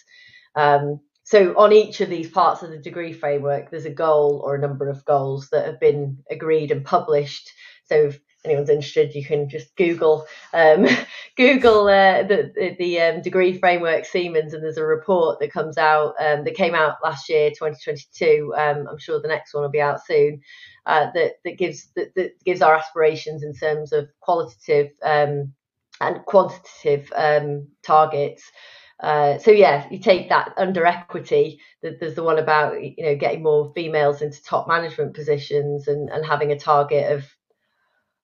Um, 0.55 1.00
so 1.23 1.53
on 1.57 1.71
each 1.71 2.01
of 2.01 2.09
these 2.09 2.29
parts 2.29 2.61
of 2.61 2.71
the 2.71 2.77
degree 2.77 3.13
framework, 3.13 3.69
there's 3.69 3.85
a 3.85 3.91
goal 3.91 4.41
or 4.43 4.55
a 4.55 4.59
number 4.59 4.89
of 4.89 5.05
goals 5.05 5.50
that 5.50 5.65
have 5.65 5.79
been 5.79 6.17
agreed 6.29 6.71
and 6.71 6.83
published. 6.83 7.50
So 7.85 8.11
anyone's 8.43 8.69
interested, 8.69 9.15
you 9.15 9.24
can 9.24 9.50
just 9.50 9.75
Google 9.75 10.25
um, 10.53 10.88
Google 11.38 11.88
uh, 11.88 12.24
the 12.24 12.75
the 12.77 13.00
um, 13.01 13.21
degree 13.21 13.57
framework 13.57 14.05
Siemens, 14.05 14.53
and 14.53 14.63
there's 14.63 14.77
a 14.77 14.86
report 14.86 15.39
that 15.39 15.51
comes 15.51 15.77
out 15.77 16.13
um, 16.19 16.43
that 16.43 16.55
came 16.55 16.75
out 16.75 16.98
last 17.03 17.29
year, 17.29 17.50
2022. 17.50 18.53
Um, 18.57 18.88
I'm 18.89 18.98
sure 18.98 19.21
the 19.21 19.27
next 19.27 19.53
one 19.53 19.63
will 19.63 19.69
be 19.69 19.81
out 19.81 20.05
soon. 20.05 20.41
Uh, 20.86 21.12
that 21.13 21.33
that 21.45 21.57
gives 21.57 21.91
that, 21.95 22.13
that, 22.15 22.31
gives 22.43 22.62
our 22.62 22.75
aspirations 22.75 23.43
in 23.43 23.53
terms 23.53 23.93
of 23.93 24.10
qualitative 24.19 24.91
um, 25.03 25.53
and 26.00 26.25
quantitative 26.25 27.12
um, 27.15 27.67
targets. 27.83 28.43
Uh, 29.01 29.39
so 29.39 29.50
yeah, 29.50 29.88
you 29.89 30.00
take 30.00 30.29
that 30.29 30.53
under 30.57 30.86
equity. 30.86 31.60
There's 31.81 32.13
the 32.15 32.24
one 32.24 32.38
about 32.38 32.81
you 32.81 33.03
know 33.03 33.15
getting 33.15 33.43
more 33.43 33.71
females 33.74 34.21
into 34.21 34.43
top 34.43 34.67
management 34.67 35.15
positions 35.15 35.88
and, 35.88 36.10
and 36.10 36.25
having 36.25 36.51
a 36.51 36.60
target 36.60 37.12
of 37.12 37.25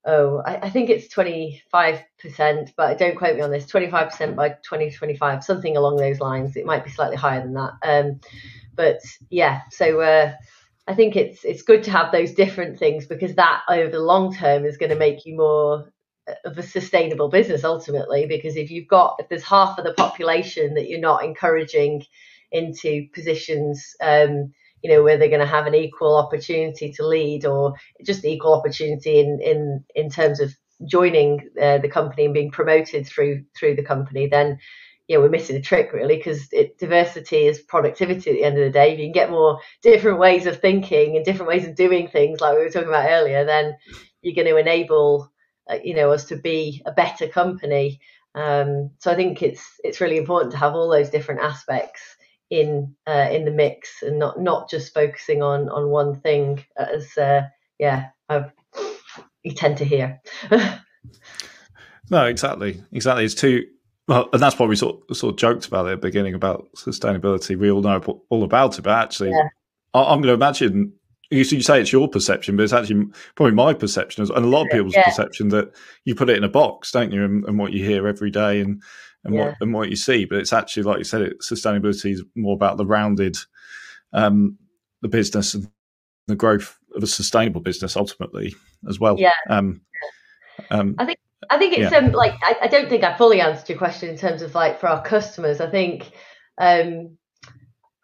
oh, 0.07 0.43
I, 0.45 0.57
I 0.63 0.71
think 0.71 0.89
it's 0.89 1.13
25%, 1.13 1.61
but 2.77 2.99
don't 2.99 3.17
quote 3.17 3.35
me 3.37 3.43
on 3.43 3.51
this, 3.51 3.67
25% 3.67 4.35
by 4.35 4.49
2025, 4.49 5.43
something 5.43 5.77
along 5.77 5.97
those 5.97 6.21
lines. 6.21 6.57
It 6.57 6.65
might 6.65 6.85
be 6.85 6.91
slightly 6.91 7.17
higher 7.17 7.41
than 7.41 7.55
that. 7.55 7.73
Um, 7.83 8.21
but 8.75 8.99
yeah, 9.29 9.61
so 9.71 10.01
uh, 10.01 10.33
I 10.87 10.95
think 10.95 11.15
it's 11.15 11.43
it's 11.45 11.63
good 11.63 11.83
to 11.83 11.91
have 11.91 12.11
those 12.11 12.33
different 12.33 12.79
things 12.79 13.07
because 13.07 13.35
that 13.35 13.63
over 13.69 13.91
the 13.91 13.99
long 13.99 14.35
term 14.35 14.65
is 14.65 14.77
going 14.77 14.91
to 14.91 14.97
make 14.97 15.25
you 15.25 15.35
more 15.37 15.91
of 16.45 16.57
a 16.57 16.63
sustainable 16.63 17.29
business 17.29 17.63
ultimately. 17.65 18.25
Because 18.27 18.55
if 18.57 18.71
you've 18.71 18.87
got 18.87 19.17
if 19.19 19.29
there's 19.29 19.43
half 19.43 19.77
of 19.77 19.85
the 19.85 19.93
population 19.93 20.75
that 20.75 20.89
you're 20.89 20.99
not 20.99 21.25
encouraging 21.25 22.03
into 22.51 23.07
positions 23.13 23.95
um, 24.01 24.53
you 24.84 24.91
know 24.91 25.03
where 25.03 25.17
they're 25.17 25.29
going 25.29 25.39
to 25.39 25.46
have 25.46 25.67
an 25.67 25.75
equal 25.75 26.15
opportunity 26.15 26.91
to 26.91 27.05
lead 27.05 27.46
or 27.46 27.74
just 28.05 28.25
equal 28.25 28.53
opportunity 28.53 29.19
in 29.19 29.39
in 29.43 29.84
in 29.96 30.10
terms 30.10 30.39
of 30.39 30.53
joining 30.88 31.50
uh, 31.62 31.79
the 31.79 31.89
company 31.89 32.25
and 32.25 32.34
being 32.34 32.51
promoted 32.51 33.07
through 33.07 33.43
through 33.57 33.75
the 33.75 33.84
company 33.84 34.27
then 34.27 34.57
yeah 35.07 35.17
we're 35.17 35.29
missing 35.29 35.55
a 35.55 35.62
trick 35.62 35.91
really 35.91 36.17
because 36.17 36.48
diversity 36.79 37.48
is 37.48 37.60
productivity 37.62 38.29
at 38.29 38.36
the 38.36 38.43
end 38.43 38.57
of 38.57 38.63
the 38.63 38.69
day. 38.69 38.93
If 38.93 39.00
you 39.00 39.05
can 39.05 39.13
get 39.13 39.31
more 39.31 39.60
different 39.81 40.19
ways 40.19 40.46
of 40.46 40.60
thinking 40.60 41.15
and 41.15 41.25
different 41.25 41.50
ways 41.50 41.67
of 41.67 41.75
doing 41.75 42.07
things 42.07 42.41
like 42.41 42.55
we 42.55 42.63
were 42.63 42.69
talking 42.69 42.89
about 42.89 43.10
earlier 43.10 43.46
then 43.46 43.75
you're 44.22 44.36
going 44.36 44.48
to 44.48 44.57
enable 44.57 45.31
uh, 45.69 45.77
you 45.84 45.93
know 45.96 46.12
us 46.12 46.25
to 46.25 46.36
be 46.36 46.81
a 46.86 46.91
better 46.91 47.27
company. 47.27 48.00
Um, 48.36 48.91
so 49.00 49.12
i 49.12 49.15
think 49.15 49.41
it's 49.41 49.63
it's 49.84 50.00
really 50.00 50.17
important 50.17 50.51
to 50.51 50.60
have 50.60 50.75
all 50.75 50.89
those 50.89 51.10
different 51.10 51.41
aspects 51.41 52.16
in 52.49 52.95
uh, 53.07 53.27
in 53.31 53.45
the 53.45 53.51
mix 53.51 54.01
and 54.01 54.19
not 54.19 54.39
not 54.39 54.69
just 54.69 54.93
focusing 54.93 55.41
on 55.41 55.69
on 55.69 55.89
one 55.89 56.15
thing 56.15 56.63
as 56.77 57.17
uh, 57.17 57.43
yeah 57.79 58.07
I've, 58.29 58.51
you 59.43 59.51
tend 59.51 59.77
to 59.77 59.85
hear 59.85 60.21
no 62.09 62.25
exactly 62.25 62.81
exactly 62.91 63.25
it's 63.25 63.35
too 63.35 63.65
well 64.07 64.29
and 64.33 64.41
that's 64.41 64.57
why 64.57 64.65
we 64.65 64.75
sort 64.75 65.01
of, 65.09 65.17
sort 65.17 65.33
of 65.33 65.37
joked 65.37 65.67
about 65.67 65.87
it 65.87 65.93
at 65.93 66.01
the 66.01 66.07
beginning 66.07 66.33
about 66.33 66.67
sustainability 66.75 67.57
we 67.57 67.69
all 67.69 67.81
know 67.81 67.99
all 68.29 68.43
about 68.43 68.79
it 68.79 68.83
but 68.83 68.93
actually 68.93 69.29
yeah. 69.29 69.47
I, 69.93 70.13
am 70.13 70.21
going 70.21 70.27
to 70.27 70.33
imagine 70.33 70.93
you, 71.29 71.39
you 71.39 71.61
say 71.61 71.81
it's 71.81 71.91
your 71.91 72.07
perception, 72.07 72.55
but 72.55 72.63
it's 72.63 72.73
actually 72.73 73.05
probably 73.35 73.53
my 73.53 73.73
perception 73.73 74.23
and 74.23 74.45
a 74.45 74.47
lot 74.47 74.65
of 74.65 74.71
people's 74.71 74.95
yeah. 74.95 75.03
perception 75.03 75.49
that 75.49 75.71
you 76.05 76.15
put 76.15 76.29
it 76.29 76.37
in 76.37 76.43
a 76.43 76.49
box, 76.49 76.91
don't 76.91 77.11
you? 77.11 77.23
And, 77.23 77.43
and 77.45 77.59
what 77.59 77.73
you 77.73 77.83
hear 77.83 78.07
every 78.07 78.31
day, 78.31 78.61
and 78.61 78.81
and 79.27 79.36
yeah. 79.36 79.46
what 79.46 79.55
and 79.62 79.74
what 79.74 79.89
you 79.89 79.96
see. 79.96 80.25
But 80.25 80.39
it's 80.39 80.53
actually 80.53 80.84
like 80.84 80.98
you 80.98 81.03
said, 81.03 81.22
it, 81.22 81.39
sustainability 81.41 82.12
is 82.12 82.24
more 82.36 82.55
about 82.55 82.77
the 82.77 82.86
rounded, 82.86 83.38
um, 84.13 84.57
the 85.01 85.07
business 85.07 85.53
and 85.53 85.69
the 86.27 86.36
growth 86.36 86.77
of 86.96 87.03
a 87.03 87.07
sustainable 87.07 87.62
business 87.62 87.96
ultimately 87.96 88.55
as 88.89 89.00
well. 89.00 89.19
Yeah. 89.19 89.31
Um, 89.50 89.81
um, 90.72 90.96
I 90.98 91.05
think 91.05 91.19
I 91.50 91.57
think 91.57 91.77
it's 91.77 91.91
Yeah. 91.91 92.00
um 92.00 92.12
like 92.13 92.34
I, 92.41 92.55
I 92.63 92.67
don't 92.67 92.89
think 92.89 93.03
I 93.03 93.15
fully 93.15 93.41
answered 93.41 93.69
your 93.69 93.77
question 93.77 94.10
in 94.10 94.17
terms 94.17 94.41
of 94.41 94.55
like 94.55 94.79
for 94.79 94.88
our 94.88 95.03
customers. 95.03 95.62
I 95.62 95.69
think 95.69 96.12
um 96.57 97.17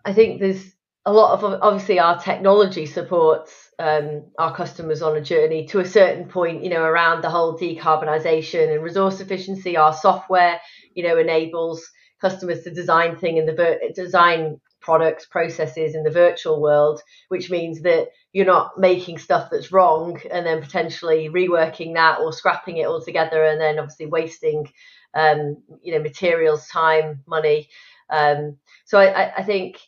I 0.05 0.13
think 0.13 0.39
there's 0.39 0.73
a 1.05 1.11
lot 1.11 1.33
of 1.33 1.59
obviously 1.61 1.99
our 1.99 2.17
technology 2.19 2.85
supports 2.85 3.63
um, 3.79 4.23
our 4.39 4.55
customers 4.55 5.01
on 5.01 5.17
a 5.17 5.21
journey 5.21 5.65
to 5.67 5.79
a 5.79 5.85
certain 5.85 6.27
point, 6.27 6.63
you 6.63 6.69
know, 6.69 6.83
around 6.83 7.21
the 7.21 7.29
whole 7.29 7.57
decarbonisation 7.57 8.73
and 8.73 8.83
resource 8.83 9.19
efficiency. 9.19 9.75
Our 9.75 9.93
software, 9.93 10.61
you 10.95 11.03
know, 11.03 11.17
enables 11.17 11.89
customers 12.21 12.63
to 12.63 12.71
design 12.71 13.17
thing 13.17 13.37
in 13.37 13.45
the 13.45 13.53
vir- 13.53 13.79
design 13.95 14.59
products 14.79 15.25
processes 15.25 15.95
in 15.95 16.03
the 16.03 16.11
virtual 16.11 16.61
world, 16.61 17.01
which 17.29 17.49
means 17.49 17.81
that 17.81 18.09
you're 18.33 18.45
not 18.45 18.77
making 18.77 19.17
stuff 19.17 19.49
that's 19.49 19.71
wrong 19.71 20.19
and 20.31 20.45
then 20.45 20.61
potentially 20.61 21.29
reworking 21.29 21.93
that 21.93 22.19
or 22.19 22.33
scrapping 22.33 22.77
it 22.77 22.87
altogether 22.87 23.43
and 23.43 23.59
then 23.61 23.79
obviously 23.79 24.05
wasting, 24.05 24.69
um, 25.13 25.57
you 25.81 25.93
know, 25.93 26.01
materials, 26.01 26.67
time, 26.67 27.21
money. 27.27 27.69
Um, 28.09 28.57
so 28.85 28.99
I, 28.99 29.05
I, 29.23 29.33
I 29.37 29.43
think 29.43 29.79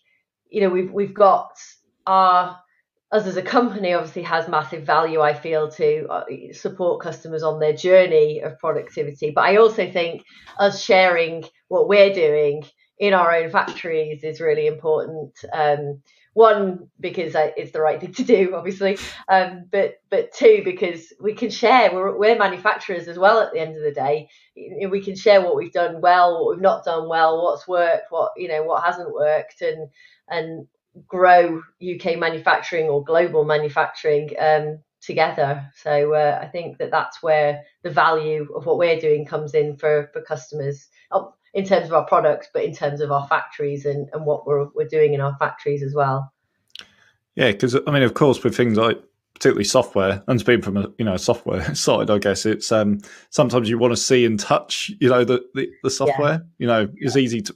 you 0.50 0.62
know 0.62 0.70
we've 0.70 0.92
we've 0.92 1.14
got 1.14 1.52
our 2.08 2.58
us 3.12 3.28
as 3.28 3.38
a 3.38 3.42
company 3.42 3.94
obviously 3.94 4.24
has 4.24 4.48
massive 4.48 4.84
value 4.84 5.22
i 5.22 5.34
feel 5.34 5.70
to 5.70 6.08
uh, 6.08 6.24
support 6.52 7.02
customers 7.02 7.44
on 7.44 7.60
their 7.60 7.74
journey 7.74 8.42
of 8.42 8.58
productivity. 8.60 9.32
But 9.32 9.46
i 9.46 9.58
also 9.58 9.90
think 9.92 10.24
us 10.60 10.84
sharing 10.84 11.46
what 11.68 11.88
we're 11.88 12.14
doing 12.14 12.66
in 12.98 13.14
our 13.14 13.34
own 13.34 13.50
factories 13.50 14.24
is 14.24 14.40
really 14.40 14.68
important 14.68 15.34
um, 15.54 16.02
one 16.34 16.90
because 17.00 17.34
it's 17.36 17.72
the 17.72 17.80
right 17.80 18.02
thing 18.02 18.14
to 18.14 18.24
do 18.24 18.54
obviously 18.56 18.98
um, 19.30 19.66
but 19.72 19.96
but 20.10 20.34
two 20.34 20.62
because 20.66 21.14
we 21.22 21.34
can 21.34 21.50
share 21.50 21.94
we're, 21.94 22.18
we're 22.18 22.38
manufacturers 22.38 23.08
as 23.08 23.18
well 23.18 23.40
at 23.40 23.54
the 23.54 23.60
end 23.60 23.78
of 23.78 23.84
the 23.84 23.92
day. 23.92 24.28
We 24.56 25.02
can 25.02 25.16
share 25.16 25.42
what 25.42 25.56
we've 25.56 25.72
done 25.72 26.02
well 26.02 26.44
what 26.44 26.56
we've 26.56 26.62
not 26.62 26.84
done 26.84 27.08
well 27.08 27.42
what's 27.42 27.68
worked 27.68 28.08
what 28.10 28.32
you 28.36 28.50
know 28.50 28.64
what 28.64 28.84
hasn't 28.84 29.14
worked 29.14 29.62
and 29.62 29.90
and 30.28 30.68
grow 31.08 31.62
UK 31.82 32.18
manufacturing 32.18 32.88
or 32.88 33.04
global 33.04 33.46
manufacturing 33.46 34.30
um, 34.40 34.80
together. 35.02 35.72
So 35.76 36.14
uh, 36.14 36.40
I 36.42 36.48
think 36.48 36.78
that 36.78 36.92
that's 36.92 37.22
where 37.22 37.62
the 37.84 37.92
value 37.92 38.48
of 38.56 38.66
what 38.66 38.78
we're 38.78 39.00
doing 39.00 39.26
comes 39.26 39.54
in 39.54 39.78
for 39.78 40.10
for 40.14 40.22
customers 40.22 40.90
in 41.56 41.66
terms 41.66 41.88
of 41.88 41.94
our 41.94 42.06
products, 42.06 42.50
but 42.54 42.66
in 42.66 42.74
terms 42.74 43.00
of 43.00 43.12
our 43.12 43.26
factories 43.28 43.86
and, 43.86 44.10
and 44.14 44.26
what 44.26 44.46
we're 44.46 44.68
we're 44.76 44.88
doing 44.88 45.14
in 45.14 45.22
our 45.22 45.36
factories 45.38 45.82
as 45.82 45.96
well. 45.96 46.32
Yeah, 47.36 47.52
because 47.52 47.76
I 47.88 47.92
mean, 47.92 48.04
of 48.04 48.14
course, 48.14 48.44
with 48.44 48.56
things 48.56 48.78
like 48.78 49.02
particularly 49.34 49.64
software, 49.64 50.22
and 50.28 50.40
speaking 50.40 50.62
from 50.62 50.78
a 50.78 50.90
you 51.00 51.06
know 51.06 51.18
software 51.18 51.74
side, 51.76 52.10
I 52.10 52.20
guess 52.20 52.46
it's 52.46 52.72
um, 52.72 53.00
sometimes 53.30 53.70
you 53.70 53.80
want 53.80 53.94
to 53.94 53.98
see 53.98 54.26
and 54.26 54.40
touch, 54.40 54.92
you 55.00 55.10
know, 55.10 55.24
the 55.24 55.44
the, 55.56 55.70
the 55.82 55.90
software. 55.90 56.34
Yeah. 56.34 56.40
You 56.60 56.68
know, 56.68 56.90
it's 56.98 57.16
easy 57.16 57.42
to, 57.42 57.56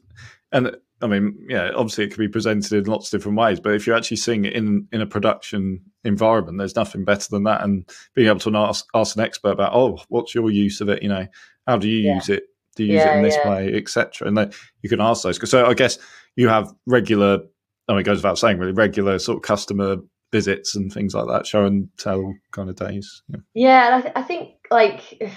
and 0.53 0.77
I 1.01 1.07
mean, 1.07 1.47
yeah, 1.47 1.71
obviously 1.75 2.05
it 2.05 2.13
can 2.13 2.23
be 2.23 2.27
presented 2.27 2.73
in 2.73 2.83
lots 2.91 3.11
of 3.11 3.19
different 3.19 3.37
ways, 3.37 3.59
but 3.59 3.73
if 3.73 3.87
you're 3.87 3.95
actually 3.95 4.17
seeing 4.17 4.45
it 4.45 4.53
in 4.53 4.87
in 4.91 5.01
a 5.01 5.05
production 5.05 5.81
environment, 6.03 6.57
there's 6.57 6.75
nothing 6.75 7.05
better 7.05 7.27
than 7.29 7.43
that. 7.43 7.63
And 7.63 7.89
being 8.15 8.27
able 8.27 8.39
to 8.39 8.55
ask 8.55 8.85
ask 8.93 9.15
an 9.15 9.21
expert 9.21 9.51
about, 9.51 9.73
oh, 9.73 9.99
what's 10.09 10.35
your 10.35 10.49
use 10.49 10.81
of 10.81 10.89
it? 10.89 11.01
You 11.01 11.09
know, 11.09 11.27
how 11.67 11.77
do 11.77 11.87
you 11.87 11.99
yeah. 11.99 12.15
use 12.15 12.29
it? 12.29 12.43
Do 12.75 12.83
you 12.83 12.93
use 12.93 13.03
yeah, 13.03 13.13
it 13.13 13.17
in 13.17 13.23
this 13.23 13.37
yeah. 13.43 13.49
way, 13.49 13.73
etc. 13.75 14.27
And 14.27 14.37
then 14.37 14.51
you 14.81 14.89
can 14.89 15.01
ask 15.01 15.23
those. 15.23 15.49
So 15.49 15.65
I 15.65 15.73
guess 15.73 15.97
you 16.35 16.49
have 16.49 16.73
regular. 16.85 17.39
I 17.87 17.93
mean, 17.93 18.01
it 18.01 18.03
goes 18.03 18.17
without 18.17 18.37
saying, 18.37 18.59
really 18.59 18.73
regular 18.73 19.17
sort 19.19 19.37
of 19.37 19.41
customer 19.41 19.97
visits 20.31 20.75
and 20.75 20.91
things 20.91 21.15
like 21.15 21.27
that, 21.27 21.47
show 21.47 21.65
and 21.65 21.89
tell 21.97 22.35
kind 22.51 22.69
of 22.69 22.75
days. 22.75 23.23
Yeah, 23.29 23.39
yeah 23.53 23.97
I, 23.97 24.01
th- 24.01 24.13
I 24.15 24.21
think 24.23 24.55
like. 24.69 25.31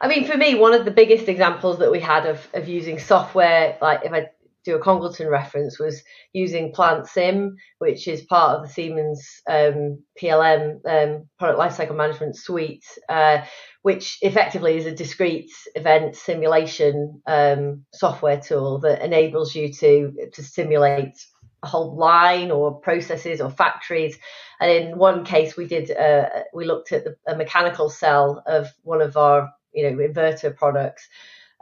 I 0.00 0.06
mean, 0.06 0.28
for 0.28 0.36
me, 0.36 0.54
one 0.54 0.74
of 0.74 0.84
the 0.84 0.92
biggest 0.92 1.28
examples 1.28 1.80
that 1.80 1.90
we 1.90 1.98
had 1.98 2.24
of, 2.24 2.46
of 2.54 2.68
using 2.68 3.00
software, 3.00 3.76
like 3.82 4.04
if 4.04 4.12
I 4.12 4.28
do 4.68 4.76
a 4.76 4.80
Congleton 4.80 5.28
reference 5.28 5.78
was 5.78 6.02
using 6.32 6.72
Plant 6.72 7.06
Sim, 7.06 7.56
which 7.78 8.06
is 8.06 8.22
part 8.22 8.56
of 8.56 8.62
the 8.62 8.72
Siemens 8.72 9.40
um, 9.48 10.02
PLM 10.20 10.80
um, 10.86 11.28
product 11.38 11.58
lifecycle 11.58 11.96
management 11.96 12.36
suite, 12.36 12.84
uh, 13.08 13.42
which 13.82 14.18
effectively 14.20 14.76
is 14.76 14.84
a 14.84 14.94
discrete 14.94 15.50
event 15.74 16.16
simulation 16.16 17.22
um, 17.26 17.84
software 17.94 18.38
tool 18.38 18.78
that 18.80 19.02
enables 19.02 19.54
you 19.54 19.72
to 19.72 20.28
to 20.34 20.42
simulate 20.42 21.16
a 21.62 21.66
whole 21.66 21.96
line 21.96 22.50
or 22.50 22.78
processes 22.80 23.40
or 23.40 23.50
factories. 23.50 24.18
And 24.60 24.70
in 24.70 24.98
one 24.98 25.24
case, 25.24 25.56
we 25.56 25.66
did 25.66 25.90
uh, 25.90 26.28
we 26.52 26.66
looked 26.66 26.92
at 26.92 27.04
the, 27.04 27.16
a 27.26 27.34
mechanical 27.34 27.88
cell 27.88 28.42
of 28.46 28.68
one 28.82 29.00
of 29.00 29.16
our 29.16 29.50
you 29.72 29.90
know 29.90 29.96
inverter 29.96 30.54
products. 30.54 31.08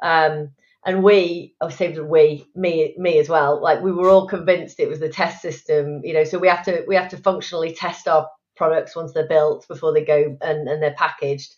Um, 0.03 0.51
and 0.87 1.03
we 1.03 1.55
I 1.61 1.69
say 1.71 1.99
we 1.99 2.47
me 2.55 2.95
me 2.97 3.19
as 3.19 3.29
well 3.29 3.61
like 3.61 3.83
we 3.83 3.93
were 3.93 4.09
all 4.09 4.27
convinced 4.27 4.81
it 4.81 4.89
was 4.89 5.01
the 5.01 5.09
test 5.09 5.43
system 5.43 6.01
you 6.05 6.15
know 6.15 6.25
so 6.25 6.39
we 6.39 6.49
have 6.49 6.65
to 6.65 6.85
we 6.89 6.95
have 6.95 7.11
to 7.11 7.19
functionally 7.19 7.75
test 7.75 8.09
our 8.09 8.29
products 8.57 8.97
once 8.97 9.13
they're 9.13 9.29
built 9.29 9.69
before 9.69 9.93
they 9.93 10.05
go 10.05 10.37
and, 10.41 10.69
and 10.69 10.83
they're 10.83 10.95
packaged. 10.95 11.55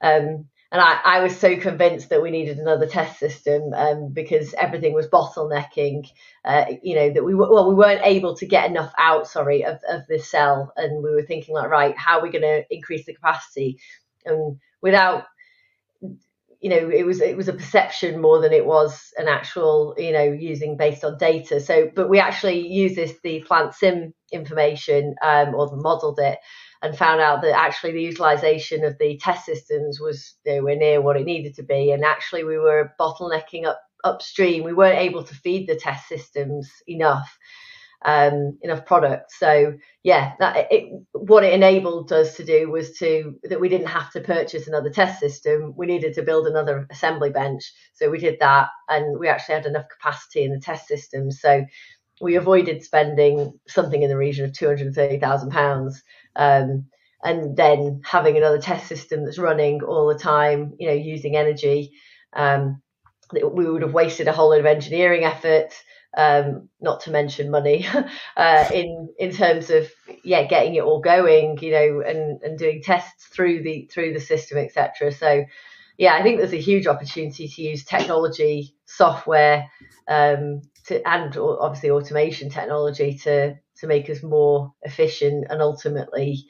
Um, 0.00 0.48
and 0.72 0.80
I, 0.80 0.98
I 1.04 1.20
was 1.20 1.36
so 1.36 1.54
convinced 1.58 2.08
that 2.08 2.22
we 2.22 2.30
needed 2.30 2.58
another 2.58 2.86
test 2.86 3.18
system 3.18 3.74
um, 3.74 4.08
because 4.08 4.54
everything 4.54 4.94
was 4.94 5.06
bottlenecking 5.06 6.08
uh, 6.46 6.64
you 6.82 6.94
know 6.94 7.10
that 7.10 7.22
we 7.22 7.34
were 7.34 7.52
well 7.52 7.68
we 7.68 7.74
weren't 7.74 8.00
able 8.04 8.34
to 8.36 8.46
get 8.46 8.70
enough 8.70 8.92
out 8.98 9.28
sorry 9.28 9.64
of, 9.64 9.78
of 9.88 10.06
this 10.08 10.30
cell. 10.30 10.72
And 10.76 11.04
we 11.04 11.10
were 11.10 11.22
thinking 11.22 11.54
like 11.54 11.68
right 11.68 11.96
how 11.96 12.18
are 12.18 12.22
we 12.22 12.30
going 12.30 12.42
to 12.42 12.64
increase 12.70 13.04
the 13.04 13.14
capacity? 13.14 13.78
And 14.24 14.58
without 14.80 15.24
you 16.62 16.70
know 16.70 16.88
it 16.90 17.04
was 17.04 17.20
it 17.20 17.36
was 17.36 17.48
a 17.48 17.52
perception 17.52 18.20
more 18.20 18.40
than 18.40 18.52
it 18.52 18.64
was 18.64 19.12
an 19.18 19.26
actual 19.26 19.94
you 19.98 20.12
know 20.12 20.22
using 20.22 20.76
based 20.76 21.04
on 21.04 21.18
data. 21.18 21.60
So 21.60 21.90
but 21.94 22.08
we 22.08 22.20
actually 22.20 22.66
used 22.66 22.94
this 22.96 23.14
the 23.24 23.40
plant 23.42 23.74
sim 23.74 24.14
information 24.32 25.14
um, 25.22 25.54
or 25.54 25.76
modeled 25.76 26.20
it 26.20 26.38
and 26.80 26.96
found 26.96 27.20
out 27.20 27.42
that 27.42 27.58
actually 27.58 27.92
the 27.92 28.02
utilization 28.02 28.84
of 28.84 28.96
the 28.98 29.18
test 29.18 29.44
systems 29.44 30.00
was 30.00 30.34
nowhere 30.46 30.76
near 30.76 31.02
what 31.02 31.16
it 31.16 31.24
needed 31.24 31.54
to 31.56 31.64
be. 31.64 31.90
And 31.90 32.04
actually 32.04 32.44
we 32.44 32.58
were 32.58 32.92
bottlenecking 32.98 33.66
up 33.66 33.80
upstream. 34.04 34.64
We 34.64 34.72
weren't 34.72 34.98
able 34.98 35.24
to 35.24 35.34
feed 35.34 35.68
the 35.68 35.76
test 35.76 36.08
systems 36.08 36.70
enough 36.86 37.36
um, 38.04 38.58
enough 38.62 38.84
product. 38.84 39.32
So 39.32 39.74
yeah, 40.02 40.32
that 40.38 40.68
it, 40.70 40.92
what 41.12 41.44
it 41.44 41.52
enabled 41.52 42.12
us 42.12 42.36
to 42.36 42.44
do 42.44 42.70
was 42.70 42.98
to 42.98 43.38
that 43.44 43.60
we 43.60 43.68
didn't 43.68 43.88
have 43.88 44.10
to 44.12 44.20
purchase 44.20 44.68
another 44.68 44.90
test 44.90 45.20
system. 45.20 45.74
We 45.76 45.86
needed 45.86 46.14
to 46.14 46.22
build 46.22 46.46
another 46.46 46.86
assembly 46.90 47.30
bench. 47.30 47.62
So 47.94 48.10
we 48.10 48.18
did 48.18 48.38
that, 48.40 48.68
and 48.88 49.18
we 49.18 49.28
actually 49.28 49.54
had 49.56 49.66
enough 49.66 49.86
capacity 49.88 50.44
in 50.44 50.52
the 50.52 50.60
test 50.60 50.88
system. 50.88 51.30
So 51.30 51.64
we 52.20 52.36
avoided 52.36 52.84
spending 52.84 53.58
something 53.66 54.02
in 54.02 54.08
the 54.08 54.16
region 54.16 54.44
of 54.44 54.52
two 54.52 54.66
hundred 54.66 54.94
thirty 54.94 55.18
thousand 55.18 55.48
um, 55.48 55.54
pounds. 55.54 56.02
And 57.24 57.56
then 57.56 58.00
having 58.04 58.36
another 58.36 58.58
test 58.58 58.88
system 58.88 59.24
that's 59.24 59.38
running 59.38 59.80
all 59.84 60.08
the 60.08 60.18
time, 60.18 60.74
you 60.80 60.88
know, 60.88 60.94
using 60.94 61.36
energy, 61.36 61.92
um, 62.32 62.82
we 63.32 63.70
would 63.70 63.82
have 63.82 63.94
wasted 63.94 64.26
a 64.26 64.32
whole 64.32 64.50
lot 64.50 64.58
of 64.58 64.66
engineering 64.66 65.22
effort 65.22 65.72
um, 66.16 66.68
not 66.80 67.00
to 67.02 67.10
mention 67.10 67.50
money, 67.50 67.86
uh, 68.36 68.68
in 68.72 69.08
in 69.18 69.32
terms 69.32 69.70
of 69.70 69.90
yeah 70.24 70.44
getting 70.44 70.74
it 70.74 70.82
all 70.82 71.00
going, 71.00 71.58
you 71.60 71.70
know, 71.70 72.02
and 72.06 72.42
and 72.42 72.58
doing 72.58 72.82
tests 72.82 73.26
through 73.26 73.62
the 73.62 73.88
through 73.92 74.12
the 74.12 74.20
system, 74.20 74.58
etc. 74.58 75.12
So 75.12 75.44
yeah, 75.98 76.14
I 76.14 76.22
think 76.22 76.38
there's 76.38 76.52
a 76.52 76.56
huge 76.56 76.86
opportunity 76.86 77.48
to 77.48 77.62
use 77.62 77.84
technology, 77.84 78.74
software, 78.86 79.68
um, 80.08 80.62
to 80.86 81.08
and 81.08 81.36
obviously 81.36 81.90
automation 81.90 82.50
technology 82.50 83.18
to 83.18 83.54
to 83.76 83.86
make 83.86 84.08
us 84.10 84.22
more 84.22 84.72
efficient 84.82 85.46
and 85.50 85.60
ultimately 85.62 86.44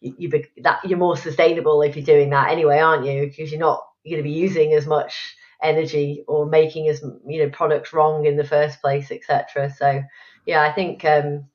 you, 0.00 0.14
you 0.18 0.44
that 0.62 0.84
you're 0.84 0.98
more 0.98 1.16
sustainable 1.16 1.82
if 1.82 1.96
you're 1.96 2.04
doing 2.04 2.30
that 2.30 2.50
anyway, 2.50 2.78
aren't 2.78 3.06
you? 3.06 3.26
Because 3.26 3.50
you're 3.50 3.60
not 3.60 3.82
you're 4.04 4.18
going 4.18 4.24
to 4.24 4.30
be 4.30 4.38
using 4.38 4.72
as 4.72 4.86
much 4.86 5.36
energy 5.62 6.24
or 6.26 6.46
making 6.46 6.88
as 6.88 7.02
you 7.26 7.44
know 7.44 7.50
products 7.50 7.92
wrong 7.92 8.26
in 8.26 8.36
the 8.36 8.44
first 8.44 8.80
place, 8.80 9.10
etc. 9.10 9.72
So 9.76 10.02
yeah, 10.44 10.62
I 10.62 10.72
think 10.72 11.04
um, 11.04 11.46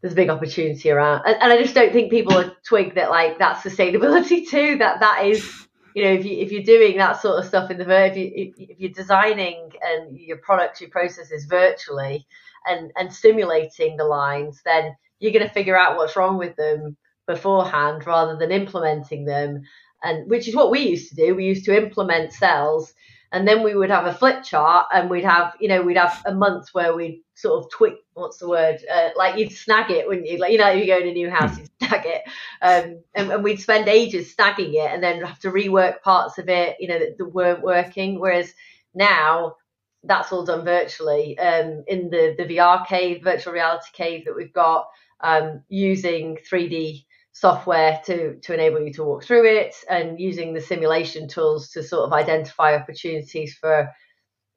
there's 0.00 0.12
a 0.12 0.16
big 0.16 0.30
opportunity 0.30 0.90
around, 0.90 1.22
and, 1.26 1.36
and 1.40 1.52
I 1.52 1.62
just 1.62 1.74
don't 1.74 1.92
think 1.92 2.10
people 2.10 2.36
are 2.36 2.56
twig 2.64 2.94
that 2.94 3.10
like 3.10 3.38
that's 3.38 3.62
sustainability 3.62 4.48
too. 4.50 4.78
That 4.78 5.00
that 5.00 5.24
is 5.24 5.66
you 5.96 6.04
know, 6.04 6.12
if 6.12 6.26
you 6.26 6.36
if 6.36 6.52
you're 6.52 6.62
doing 6.62 6.98
that 6.98 7.22
sort 7.22 7.38
of 7.38 7.46
stuff 7.46 7.70
in 7.70 7.78
the 7.78 8.04
if 8.04 8.16
you 8.18 8.52
if 8.58 8.78
you're 8.78 8.90
designing 8.90 9.72
and 9.82 10.14
your 10.14 10.36
products, 10.36 10.78
your 10.78 10.90
processes 10.90 11.46
virtually 11.46 12.26
and 12.66 12.92
and 12.96 13.10
simulating 13.10 13.96
the 13.96 14.04
lines, 14.04 14.60
then 14.66 14.94
you're 15.20 15.32
going 15.32 15.46
to 15.46 15.54
figure 15.54 15.78
out 15.78 15.96
what's 15.96 16.14
wrong 16.14 16.36
with 16.36 16.54
them 16.56 16.98
beforehand 17.26 18.06
rather 18.06 18.36
than 18.36 18.52
implementing 18.52 19.24
them. 19.24 19.62
And 20.02 20.28
which 20.28 20.48
is 20.48 20.54
what 20.54 20.70
we 20.70 20.80
used 20.80 21.08
to 21.08 21.16
do. 21.16 21.34
We 21.34 21.46
used 21.46 21.64
to 21.64 21.74
implement 21.74 22.34
cells 22.34 22.92
and 23.32 23.46
then 23.46 23.62
we 23.62 23.74
would 23.74 23.90
have 23.90 24.06
a 24.06 24.14
flip 24.14 24.42
chart 24.42 24.86
and 24.92 25.10
we'd 25.10 25.24
have 25.24 25.54
you 25.60 25.68
know 25.68 25.82
we'd 25.82 25.96
have 25.96 26.22
a 26.26 26.34
month 26.34 26.68
where 26.72 26.94
we'd 26.94 27.22
sort 27.34 27.64
of 27.64 27.70
tweak 27.70 27.94
what's 28.14 28.38
the 28.38 28.48
word 28.48 28.78
uh, 28.92 29.10
like 29.16 29.36
you'd 29.36 29.52
snag 29.52 29.90
it 29.90 30.06
wouldn't 30.06 30.26
you? 30.26 30.38
Like 30.38 30.52
you 30.52 30.58
know 30.58 30.70
if 30.70 30.78
you 30.78 30.86
go 30.86 30.98
in 30.98 31.08
a 31.08 31.12
new 31.12 31.30
house 31.30 31.54
hmm. 31.54 31.60
you'd 31.60 31.88
snag 31.88 32.06
it. 32.06 32.22
Um, 32.62 33.02
and, 33.14 33.30
and, 33.32 33.44
we'd 33.44 33.60
spend 33.60 33.88
ages 33.88 34.34
snagging 34.34 34.74
it 34.74 34.90
and 34.90 35.02
then 35.02 35.22
have 35.22 35.40
to 35.40 35.50
rework 35.50 36.00
parts 36.02 36.38
of 36.38 36.48
it 36.48 36.76
you 36.80 36.88
know 36.88 36.98
that, 36.98 37.18
that 37.18 37.26
weren't 37.26 37.62
working. 37.62 38.20
Whereas 38.20 38.52
now 38.94 39.56
that's 40.04 40.32
all 40.32 40.44
done 40.44 40.64
virtually 40.64 41.38
um, 41.38 41.84
in 41.88 42.10
the 42.10 42.34
the 42.38 42.44
VR 42.44 42.86
cave 42.86 43.22
virtual 43.22 43.52
reality 43.52 43.88
cave 43.92 44.24
that 44.24 44.36
we've 44.36 44.52
got 44.52 44.86
um, 45.20 45.62
using 45.68 46.38
3D 46.50 47.05
software 47.38 48.00
to 48.02 48.36
to 48.36 48.54
enable 48.54 48.80
you 48.80 48.90
to 48.90 49.04
walk 49.04 49.22
through 49.22 49.44
it 49.44 49.74
and 49.90 50.18
using 50.18 50.54
the 50.54 50.60
simulation 50.60 51.28
tools 51.28 51.68
to 51.68 51.82
sort 51.82 52.06
of 52.06 52.12
identify 52.14 52.74
opportunities 52.74 53.52
for 53.52 53.92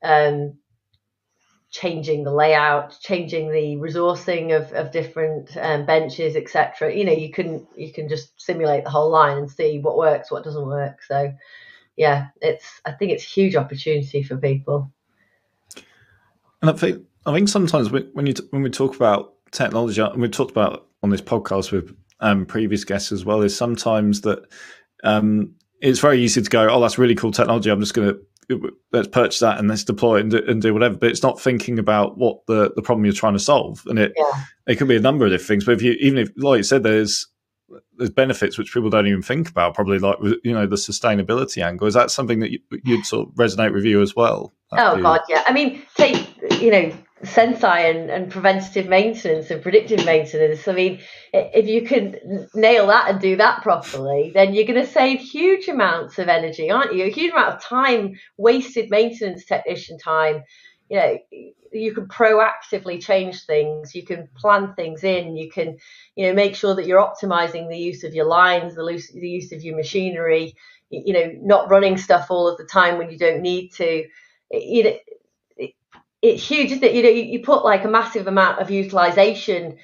um, 0.02 0.54
changing 1.72 2.24
the 2.24 2.32
layout 2.32 2.98
changing 3.02 3.52
the 3.52 3.76
resourcing 3.76 4.56
of, 4.56 4.72
of 4.72 4.94
different 4.94 5.58
um, 5.58 5.86
benches 5.86 6.38
etc 6.38 6.96
you 6.96 7.04
know 7.04 7.12
you 7.12 7.30
can 7.30 7.68
you 7.76 7.92
can 7.92 8.08
just 8.08 8.40
simulate 8.42 8.86
the 8.86 8.90
whole 8.90 9.10
line 9.10 9.38
and 9.38 9.52
see 9.52 9.80
what 9.80 9.98
works 9.98 10.32
what 10.32 10.46
doesn't 10.46 10.66
work. 10.66 11.04
So 11.04 11.34
yeah 11.98 12.28
it's 12.42 12.80
i 12.86 12.94
think 12.94 13.12
it's 13.12 13.26
a 13.26 13.28
huge 13.28 13.58
opportunity 13.58 14.24
for 14.24 14.38
people. 14.38 14.90
And 16.62 16.72
i 16.72 16.74
think 16.74 17.06
i 17.26 17.34
think 17.34 17.50
sometimes 17.50 17.92
when 17.92 18.26
you 18.26 18.34
when 18.52 18.62
we 18.62 18.70
talk 18.70 18.96
about 18.96 19.34
technology 19.52 20.00
and 20.00 20.22
we've 20.22 20.32
talked 20.32 20.52
about 20.52 20.88
on 21.04 21.10
this 21.10 21.22
podcast 21.22 21.74
with 21.74 21.94
um, 22.20 22.46
previous 22.46 22.84
guests 22.84 23.12
as 23.12 23.26
well 23.26 23.42
is 23.42 23.56
sometimes 23.56 24.22
that 24.22 24.40
um, 25.04 25.54
it's 25.82 26.00
very 26.00 26.22
easy 26.22 26.42
to 26.42 26.50
go, 26.50 26.68
oh, 26.70 26.82
that's 26.82 26.98
really 26.98 27.16
cool 27.16 27.32
technology. 27.32 27.70
I'm 27.70 27.80
just 27.80 27.94
going 27.94 28.10
to 28.10 28.20
let's 28.92 29.08
purchase 29.08 29.40
that 29.40 29.60
and 29.60 29.68
let's 29.68 29.84
deploy 29.84 30.18
it 30.18 30.22
and 30.22 30.32
do, 30.32 30.44
and 30.48 30.62
do, 30.62 30.74
whatever. 30.74 30.96
But 30.98 31.12
it's 31.12 31.24
not 31.24 31.40
thinking 31.40 31.80
about 31.80 32.18
what 32.18 32.46
the, 32.48 32.72
the 32.76 32.82
problem 32.82 33.06
you're 33.06 33.14
trying 33.14 33.34
to 33.34 33.40
solve, 33.40 33.84
and 33.86 34.00
it 34.00 34.14
yeah. 34.18 34.44
it 34.68 34.76
could 34.78 34.88
be 34.88 34.96
a 34.96 35.02
number 35.02 35.26
of 35.26 35.32
different 35.32 35.48
things. 35.48 35.66
But 35.66 35.74
if 35.74 35.82
you 35.82 35.92
even 36.00 36.18
if 36.18 36.32
like 36.38 36.58
you 36.58 36.64
said, 36.64 36.84
there's 36.84 37.28
there's 37.98 38.10
benefits 38.10 38.58
which 38.58 38.74
people 38.74 38.90
don't 38.90 39.08
even 39.08 39.22
think 39.22 39.50
about. 39.50 39.76
Probably 39.76 40.00
like 40.00 40.18
you 40.44 40.54
know 40.54 40.66
the 40.66 40.76
sustainability 40.76 41.64
angle. 41.64 41.88
Is 41.88 41.94
that 41.94 42.12
something 42.12 42.40
that 42.40 42.52
you, 42.52 42.60
would 42.86 43.06
sort 43.06 43.28
of 43.28 43.36
resonate 43.36 43.74
with 43.74 43.86
you 43.86 44.02
as 44.02 44.16
well? 44.16 44.54
Oh 44.72 45.00
God, 45.02 45.22
yeah. 45.30 45.44
I 45.48 45.54
mean, 45.54 45.84
take 45.96 46.28
you 46.60 46.72
know 46.72 46.92
Senseye 47.24 47.90
and, 47.90 48.10
and 48.10 48.32
preventative 48.32 48.88
maintenance 48.88 49.52
and 49.52 49.62
predictive 49.62 50.06
maintenance. 50.06 50.68
I 50.68 50.74
mean, 50.74 51.02
if 51.34 51.68
you 51.68 51.82
can 51.86 52.48
nail 52.56 52.88
that 52.88 53.10
and 53.10 53.20
do 53.20 53.36
that 53.36 53.62
properly, 53.62 54.32
then 54.34 54.54
you're 54.54 54.66
going 54.66 54.80
to 54.80 54.92
save 54.92 55.20
huge 55.20 55.68
amounts 55.68 56.18
of 56.18 56.30
energy, 56.30 56.72
aren't 56.72 56.96
you? 56.96 57.06
A 57.06 57.10
huge 57.10 57.34
amount 57.34 57.56
of 57.56 57.64
time, 57.64 58.18
wasted 58.38 58.90
maintenance 58.90 59.46
technician 59.46 59.98
time. 59.98 60.44
You 60.90 60.98
know, 60.98 61.18
you 61.74 61.94
can 61.94 62.08
proactively 62.08 63.04
change 63.04 63.44
things. 63.46 63.94
You 63.94 64.06
can 64.06 64.30
plan 64.38 64.74
things 64.76 65.04
in. 65.04 65.36
You 65.36 65.52
can, 65.52 65.78
you 66.16 66.28
know, 66.28 66.34
make 66.34 66.56
sure 66.56 66.76
that 66.76 66.88
you're 66.88 67.04
optimizing 67.04 67.70
the 67.70 67.78
use 67.78 68.04
of 68.04 68.14
your 68.14 68.26
lines, 68.26 68.76
the 68.76 68.86
use, 68.86 69.12
the 69.12 69.28
use 69.28 69.52
of 69.52 69.62
your 69.62 69.76
machinery. 69.76 70.56
You 70.90 71.14
know, 71.14 71.32
not 71.42 71.70
running 71.70 71.98
stuff 71.98 72.28
all 72.32 72.48
of 72.48 72.58
the 72.58 72.66
time 72.66 72.98
when 72.98 73.12
you 73.12 73.18
don't 73.18 73.42
need 73.42 73.74
to. 73.74 74.06
You 74.52 74.84
know, 74.84 74.98
it's 76.22 76.46
huge, 76.46 76.72
isn't 76.72 76.84
it? 76.84 76.94
You 76.94 77.04
know, 77.04 77.10
you, 77.10 77.24
you 77.24 77.40
put 77.40 77.64
like 77.64 77.86
a 77.86 77.90
massive 77.90 78.28
amount 78.28 78.60
of 78.60 78.70
utilization, 78.70 79.78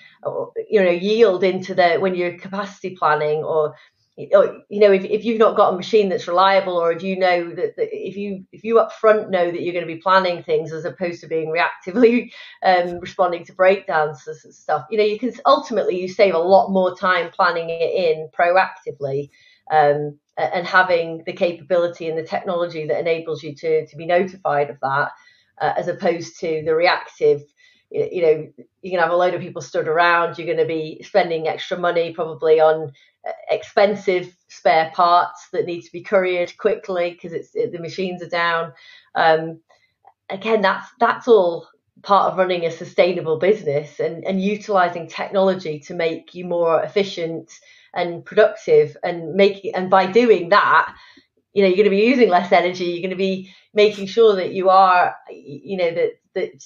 you 0.70 0.84
know, 0.84 0.90
yield 0.90 1.44
into 1.44 1.74
the 1.74 1.96
when 1.96 2.16
you're 2.16 2.38
capacity 2.38 2.96
planning, 2.96 3.44
or, 3.44 3.76
you 4.18 4.30
know, 4.70 4.92
if, 4.92 5.06
if 5.06 5.24
you've 5.24 5.40
not 5.40 5.56
got 5.56 5.74
a 5.74 5.78
machine 5.78 6.10
that's 6.10 6.28
reliable, 6.28 6.78
or 6.78 6.92
if 6.92 7.04
you 7.04 7.18
know 7.18 7.50
that, 7.56 7.76
that 7.78 7.88
if 7.92 8.18
you 8.18 8.46
if 8.52 8.66
you 8.66 8.80
up 8.80 8.92
front 8.92 9.30
know 9.30 9.50
that 9.50 9.62
you're 9.62 9.74
going 9.74 9.88
to 9.88 9.94
be 9.94 10.02
planning 10.02 10.44
things 10.44 10.74
as 10.74 10.84
opposed 10.84 11.22
to 11.22 11.28
being 11.28 11.54
reactively 11.54 12.32
um, 12.64 13.00
responding 13.00 13.46
to 13.46 13.54
breakdowns 13.54 14.28
and 14.28 14.54
stuff, 14.54 14.86
you 14.90 14.98
know, 14.98 15.06
you 15.06 15.18
can 15.18 15.32
ultimately 15.46 16.00
you 16.00 16.10
save 16.10 16.34
a 16.34 16.40
lot 16.40 16.70
more 16.70 16.98
time 16.98 17.32
planning 17.32 17.70
it 17.70 17.82
in 17.82 18.30
proactively. 18.38 19.30
Um, 19.72 20.20
and 20.38 20.68
having 20.68 21.24
the 21.26 21.32
capability 21.32 22.10
and 22.10 22.18
the 22.18 22.24
technology 22.24 22.86
that 22.86 23.00
enables 23.00 23.42
you 23.42 23.56
to 23.56 23.88
to 23.88 23.96
be 23.96 24.06
notified 24.06 24.70
of 24.70 24.78
that 24.82 25.12
uh, 25.60 25.74
as 25.78 25.88
opposed 25.88 26.40
to 26.40 26.64
the 26.66 26.76
reactive 26.76 27.42
you 27.92 28.22
know 28.22 28.48
you're 28.82 28.92
gonna 28.92 29.04
have 29.04 29.12
a 29.12 29.16
load 29.16 29.34
of 29.34 29.42
people 29.42 29.62
stood 29.62 29.88
around 29.88 30.38
you're 30.38 30.48
going 30.48 30.58
to 30.58 30.66
be 30.66 31.02
spending 31.04 31.48
extra 31.48 31.78
money 31.78 32.14
probably 32.14 32.60
on 32.60 32.92
uh, 33.28 33.32
expensive 33.50 34.36
spare 34.48 34.92
parts 34.94 35.50
that 35.52 35.66
need 35.66 35.82
to 35.82 35.92
be 35.92 36.02
couriered 36.02 36.56
quickly 36.58 37.12
because 37.12 37.32
it's 37.34 37.56
it, 37.56 37.72
the 37.72 37.80
machines 37.80 38.22
are 38.22 38.30
down. 38.30 38.74
Um, 39.14 39.60
again 40.30 40.62
that's 40.62 40.88
that's 41.00 41.28
all 41.28 41.68
part 42.02 42.32
of 42.32 42.38
running 42.38 42.66
a 42.66 42.72
sustainable 42.72 43.38
business 43.40 44.00
and, 44.00 44.24
and 44.26 44.42
utilizing 44.42 45.08
technology 45.08 45.80
to 45.80 45.94
make 45.94 46.36
you 46.36 46.46
more 46.46 46.82
efficient 46.84 47.52
and 47.94 48.26
productive 48.26 48.98
and 49.04 49.34
make 49.34 49.70
and 49.74 49.90
by 49.90 50.06
doing 50.06 50.50
that 50.50 50.94
you 51.56 51.62
know 51.62 51.68
you're 51.70 51.78
going 51.78 51.86
to 51.86 51.90
be 51.90 52.06
using 52.06 52.30
less 52.30 52.52
energy 52.52 52.86
you're 52.86 53.02
going 53.02 53.10
to 53.10 53.16
be 53.16 53.52
making 53.74 54.06
sure 54.06 54.36
that 54.36 54.52
you 54.52 54.70
are 54.70 55.16
you 55.32 55.78
know 55.78 55.90
that 55.90 56.12
that 56.36 56.64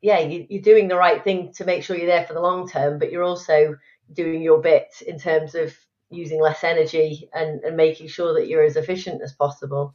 yeah 0.00 0.18
you, 0.18 0.46
you're 0.48 0.62
doing 0.62 0.88
the 0.88 0.96
right 0.96 1.22
thing 1.22 1.52
to 1.52 1.64
make 1.64 1.84
sure 1.84 1.96
you're 1.96 2.06
there 2.06 2.26
for 2.26 2.32
the 2.32 2.40
long 2.40 2.68
term 2.68 2.98
but 2.98 3.12
you're 3.12 3.22
also 3.22 3.76
doing 4.12 4.42
your 4.42 4.60
bit 4.60 4.88
in 5.06 5.18
terms 5.18 5.54
of 5.54 5.72
using 6.10 6.40
less 6.40 6.64
energy 6.64 7.28
and, 7.32 7.60
and 7.60 7.76
making 7.76 8.08
sure 8.08 8.34
that 8.34 8.48
you're 8.48 8.64
as 8.64 8.74
efficient 8.74 9.22
as 9.22 9.32
possible. 9.32 9.94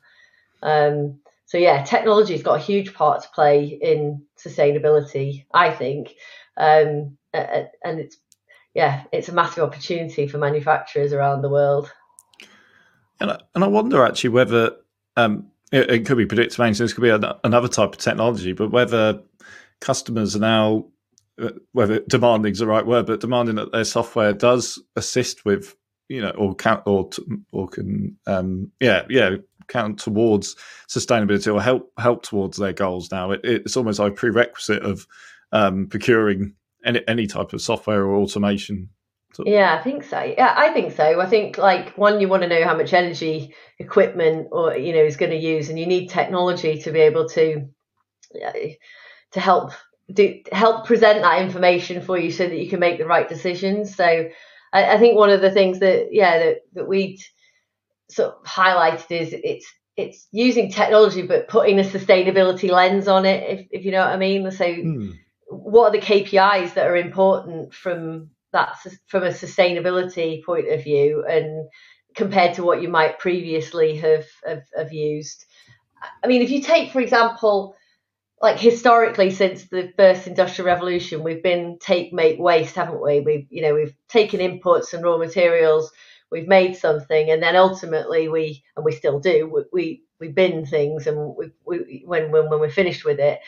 Um, 0.63 1.19
so 1.45 1.57
yeah 1.57 1.83
technology's 1.83 2.43
got 2.43 2.59
a 2.59 2.63
huge 2.63 2.93
part 2.93 3.21
to 3.23 3.29
play 3.29 3.65
in 3.65 4.23
sustainability 4.37 5.45
i 5.53 5.71
think. 5.71 6.13
Um, 6.57 7.17
and 7.33 7.99
it's 7.99 8.17
yeah 8.73 9.03
it's 9.11 9.29
a 9.29 9.33
massive 9.33 9.63
opportunity 9.63 10.27
for 10.27 10.37
manufacturers 10.37 11.13
around 11.13 11.41
the 11.41 11.49
world 11.49 11.91
and 13.55 13.63
I, 13.63 13.67
wonder 13.67 14.03
actually 14.03 14.31
whether 14.31 14.75
um, 15.15 15.47
it, 15.71 15.89
it, 15.89 16.05
could 16.05 16.17
be 16.17 16.25
predictive 16.25 16.59
maintenance, 16.59 16.93
could 16.93 17.01
be 17.01 17.09
an, 17.09 17.25
another 17.43 17.67
type 17.67 17.93
of 17.93 17.97
technology, 17.97 18.53
but 18.53 18.71
whether 18.71 19.21
customers 19.81 20.35
are 20.35 20.39
now, 20.39 20.85
uh, 21.41 21.51
whether 21.71 21.99
demanding 22.01 22.51
is 22.51 22.59
the 22.59 22.67
right 22.67 22.85
word, 22.85 23.07
but 23.07 23.21
demanding 23.21 23.55
that 23.55 23.71
their 23.71 23.83
software 23.83 24.33
does 24.33 24.81
assist 24.95 25.45
with, 25.45 25.75
you 26.09 26.21
know, 26.21 26.31
or 26.31 26.53
count 26.55 26.83
or 26.85 27.09
or 27.51 27.67
can, 27.67 28.17
um, 28.27 28.71
yeah, 28.79 29.03
yeah, 29.09 29.37
count 29.67 29.99
towards 29.99 30.55
sustainability 30.87 31.53
or 31.53 31.61
help 31.61 31.91
help 31.97 32.23
towards 32.23 32.57
their 32.57 32.73
goals. 32.73 33.11
Now 33.11 33.31
it, 33.31 33.41
it's 33.43 33.77
almost 33.77 33.99
like 33.99 34.11
a 34.11 34.15
prerequisite 34.15 34.83
of 34.83 35.07
um, 35.51 35.87
procuring 35.87 36.53
any 36.85 37.01
any 37.07 37.27
type 37.27 37.53
of 37.53 37.61
software 37.61 38.03
or 38.03 38.15
automation 38.15 38.89
yeah, 39.43 39.75
I 39.77 39.83
think 39.83 40.03
so. 40.03 40.21
Yeah, 40.21 40.53
I 40.55 40.69
think 40.69 40.93
so. 40.93 41.19
I 41.19 41.25
think 41.25 41.57
like 41.57 41.97
one, 41.97 42.21
you 42.21 42.27
want 42.27 42.43
to 42.43 42.49
know 42.49 42.63
how 42.63 42.77
much 42.77 42.93
energy 42.93 43.53
equipment 43.79 44.47
or 44.51 44.77
you 44.77 44.93
know 44.93 45.03
is 45.03 45.17
going 45.17 45.31
to 45.31 45.37
use, 45.37 45.69
and 45.69 45.79
you 45.79 45.85
need 45.85 46.09
technology 46.09 46.81
to 46.83 46.91
be 46.91 46.99
able 46.99 47.27
to 47.29 47.67
yeah, 48.33 48.53
to 49.31 49.39
help 49.39 49.71
do 50.11 50.41
help 50.51 50.85
present 50.85 51.21
that 51.21 51.41
information 51.41 52.01
for 52.01 52.17
you 52.17 52.31
so 52.31 52.47
that 52.47 52.57
you 52.57 52.69
can 52.69 52.79
make 52.79 52.97
the 52.97 53.05
right 53.05 53.27
decisions. 53.27 53.95
So 53.95 54.29
I, 54.73 54.93
I 54.93 54.97
think 54.97 55.17
one 55.17 55.31
of 55.31 55.41
the 55.41 55.51
things 55.51 55.79
that 55.79 56.09
yeah 56.11 56.37
that 56.37 56.57
that 56.73 56.87
we 56.87 57.19
sort 58.09 58.29
of 58.29 58.43
highlighted 58.43 59.11
is 59.11 59.33
it's 59.33 59.65
it's 59.97 60.27
using 60.31 60.69
technology 60.71 61.21
but 61.21 61.47
putting 61.47 61.79
a 61.79 61.83
sustainability 61.83 62.69
lens 62.69 63.07
on 63.07 63.25
it 63.25 63.59
if, 63.59 63.67
if 63.71 63.85
you 63.85 63.91
know 63.91 64.01
what 64.01 64.09
i 64.09 64.17
mean 64.17 64.51
so 64.51 64.73
hmm. 64.73 65.11
what 65.47 65.87
are 65.87 65.99
the 65.99 66.05
kpis 66.05 66.73
that 66.73 66.87
are 66.87 66.97
important 66.97 67.73
from 67.73 68.29
that's 68.55 68.97
from 69.07 69.23
a 69.23 69.29
sustainability 69.29 70.43
point 70.43 70.71
of 70.71 70.81
view 70.81 71.25
and 71.29 71.67
compared 72.15 72.53
to 72.53 72.63
what 72.63 72.81
you 72.81 72.87
might 72.87 73.19
previously 73.19 73.97
have, 73.97 74.25
have, 74.47 74.63
have 74.77 74.93
used. 74.93 75.45
I 76.23 76.27
mean, 76.27 76.41
if 76.41 76.49
you 76.49 76.61
take, 76.61 76.91
for 76.91 77.01
example, 77.01 77.75
like 78.41 78.57
historically 78.57 79.31
since 79.31 79.65
the 79.65 79.91
first 79.97 80.27
industrial 80.27 80.67
revolution, 80.67 81.21
we've 81.21 81.43
been 81.43 81.77
take, 81.81 82.13
make, 82.13 82.39
waste, 82.39 82.75
haven't 82.75 83.03
we? 83.03 83.19
We've, 83.19 83.47
you 83.49 83.61
know, 83.61 83.73
we've 83.73 83.95
taken 84.07 84.39
inputs 84.39 84.93
and 84.93 85.03
raw 85.03 85.17
materials, 85.17 85.91
we've 86.31 86.47
made 86.47 86.77
something, 86.77 87.29
and 87.29 87.43
then 87.43 87.57
ultimately 87.57 88.29
we, 88.29 88.63
and 88.77 88.85
we 88.85 88.93
still 88.93 89.19
do, 89.19 89.51
we, 89.53 89.63
we, 89.73 90.03
we 90.21 90.27
bin 90.29 90.65
things 90.65 91.07
and 91.07 91.35
we, 91.37 91.51
we, 91.65 92.03
when, 92.05 92.31
when, 92.31 92.49
when 92.49 92.61
we're 92.61 92.69
finished 92.69 93.03
with 93.03 93.19
it. 93.19 93.39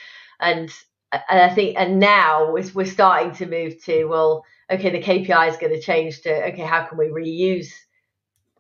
And, 0.42 0.70
and 1.12 1.42
I 1.42 1.54
think, 1.54 1.76
and 1.78 2.00
now 2.00 2.52
we're, 2.52 2.86
starting 2.86 3.32
to 3.34 3.46
move 3.46 3.82
to, 3.86 4.06
well, 4.06 4.44
okay, 4.70 4.90
the 4.90 5.02
KPI 5.02 5.50
is 5.50 5.58
going 5.58 5.74
to 5.74 5.82
change 5.82 6.22
to, 6.22 6.48
okay, 6.48 6.64
how 6.64 6.86
can 6.86 6.98
we 6.98 7.08
reuse 7.08 7.70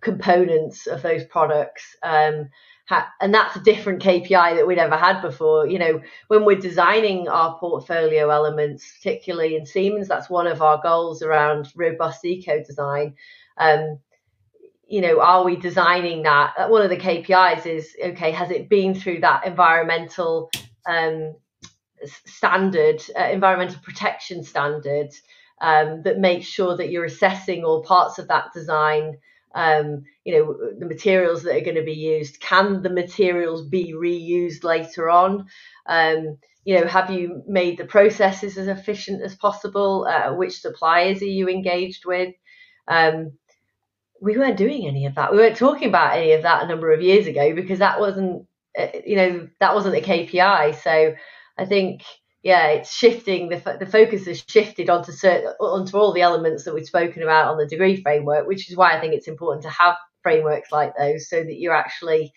components 0.01 0.87
of 0.87 1.01
those 1.01 1.25
products? 1.25 1.83
Um, 2.03 2.49
and 3.19 3.33
that's 3.33 3.57
a 3.57 3.63
different 3.63 4.01
KPI 4.01 4.55
that 4.55 4.65
we'd 4.65 4.77
ever 4.77 4.95
had 4.95 5.21
before. 5.21 5.67
You 5.67 5.79
know, 5.79 6.01
when 6.29 6.45
we're 6.45 6.55
designing 6.55 7.27
our 7.27 7.57
portfolio 7.59 8.29
elements, 8.29 8.89
particularly 8.95 9.57
in 9.57 9.65
Siemens, 9.65 10.07
that's 10.07 10.29
one 10.29 10.47
of 10.47 10.61
our 10.61 10.81
goals 10.81 11.21
around 11.21 11.67
robust 11.75 12.23
eco 12.23 12.63
design. 12.63 13.13
Um, 13.57 13.99
you 14.87 15.01
know, 15.01 15.19
are 15.19 15.43
we 15.43 15.57
designing 15.57 16.23
that? 16.23 16.69
One 16.69 16.81
of 16.81 16.89
the 16.89 16.95
KPIs 16.95 17.65
is 17.65 17.93
okay, 18.01 18.31
has 18.31 18.51
it 18.51 18.69
been 18.69 18.95
through 18.95 19.19
that 19.19 19.45
environmental 19.45 20.49
um, 20.87 21.35
standard, 22.25 23.01
uh, 23.17 23.23
environmental 23.25 23.79
protection 23.83 24.43
standard 24.43 25.09
um, 25.61 26.03
that 26.03 26.19
makes 26.19 26.45
sure 26.45 26.77
that 26.77 26.89
you're 26.89 27.05
assessing 27.05 27.63
all 27.63 27.83
parts 27.83 28.19
of 28.19 28.27
that 28.27 28.53
design? 28.53 29.17
Um, 29.55 30.03
you 30.23 30.33
know, 30.33 30.57
the 30.77 30.85
materials 30.85 31.43
that 31.43 31.55
are 31.55 31.61
going 31.61 31.75
to 31.75 31.83
be 31.83 31.93
used. 31.93 32.39
Can 32.39 32.83
the 32.83 32.89
materials 32.89 33.67
be 33.67 33.93
reused 33.93 34.63
later 34.63 35.09
on? 35.09 35.47
Um, 35.87 36.37
you 36.63 36.75
know, 36.75 36.85
have 36.85 37.09
you 37.09 37.43
made 37.47 37.77
the 37.77 37.85
processes 37.85 38.57
as 38.57 38.67
efficient 38.67 39.23
as 39.23 39.35
possible? 39.35 40.05
Uh, 40.05 40.33
which 40.33 40.59
suppliers 40.59 41.21
are 41.21 41.25
you 41.25 41.47
engaged 41.47 42.05
with? 42.05 42.35
Um, 42.87 43.31
we 44.21 44.37
weren't 44.37 44.57
doing 44.57 44.87
any 44.87 45.05
of 45.05 45.15
that. 45.15 45.31
We 45.31 45.37
weren't 45.37 45.57
talking 45.57 45.89
about 45.89 46.17
any 46.17 46.33
of 46.33 46.43
that 46.43 46.63
a 46.63 46.67
number 46.67 46.91
of 46.91 47.01
years 47.01 47.27
ago 47.27 47.53
because 47.55 47.79
that 47.79 47.99
wasn't, 47.99 48.45
uh, 48.77 48.87
you 49.05 49.15
know, 49.15 49.47
that 49.59 49.75
wasn't 49.75 49.95
a 49.95 50.01
KPI. 50.01 50.75
So 50.81 51.15
I 51.57 51.65
think, 51.65 52.03
yeah, 52.43 52.67
it's 52.67 52.93
shifting. 52.93 53.49
The, 53.49 53.77
the 53.79 53.85
focus 53.85 54.25
has 54.25 54.43
shifted 54.47 54.89
onto 54.89 55.11
certain, 55.11 55.51
onto 55.59 55.97
all 55.97 56.13
the 56.13 56.21
elements 56.21 56.63
that 56.63 56.73
we've 56.73 56.85
spoken 56.85 57.23
about 57.23 57.51
on 57.51 57.57
the 57.57 57.65
degree 57.65 58.01
framework, 58.01 58.47
which 58.47 58.69
is 58.69 58.77
why 58.77 58.95
I 58.95 58.99
think 58.99 59.13
it's 59.13 59.27
important 59.27 59.63
to 59.63 59.69
have 59.69 59.95
frameworks 60.23 60.71
like 60.71 60.93
those 60.97 61.29
so 61.29 61.43
that 61.43 61.59
you're 61.59 61.73
actually 61.73 62.33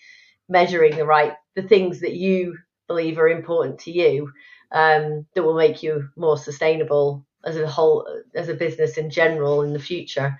measuring 0.48 0.96
the 0.96 1.04
right, 1.04 1.35
the 1.54 1.62
things 1.62 2.00
that 2.00 2.14
you 2.14 2.56
believe 2.88 3.18
are 3.18 3.28
important 3.28 3.78
to 3.80 3.92
you 3.92 4.30
um, 4.72 5.26
that 5.35 5.42
will 5.42 5.56
make 5.56 5.83
you 5.83 6.09
more 6.16 6.37
sustainable 6.37 7.24
as 7.44 7.56
a 7.56 7.66
whole, 7.66 8.06
as 8.35 8.48
a 8.48 8.54
business 8.54 8.98
in 8.98 9.11
general 9.11 9.62
in 9.62 9.72
the 9.72 9.78
future. 9.78 10.38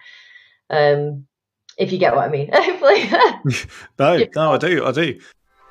Um, 0.69 1.27
if 1.81 1.93
you 1.93 1.99
get 1.99 2.15
what 2.15 2.27
I 2.27 2.29
mean. 2.29 2.51
Hopefully. 2.53 3.09
no, 3.99 4.25
no, 4.37 4.53
I 4.53 4.59
do. 4.59 4.85
I 4.85 4.93
do. 4.93 5.21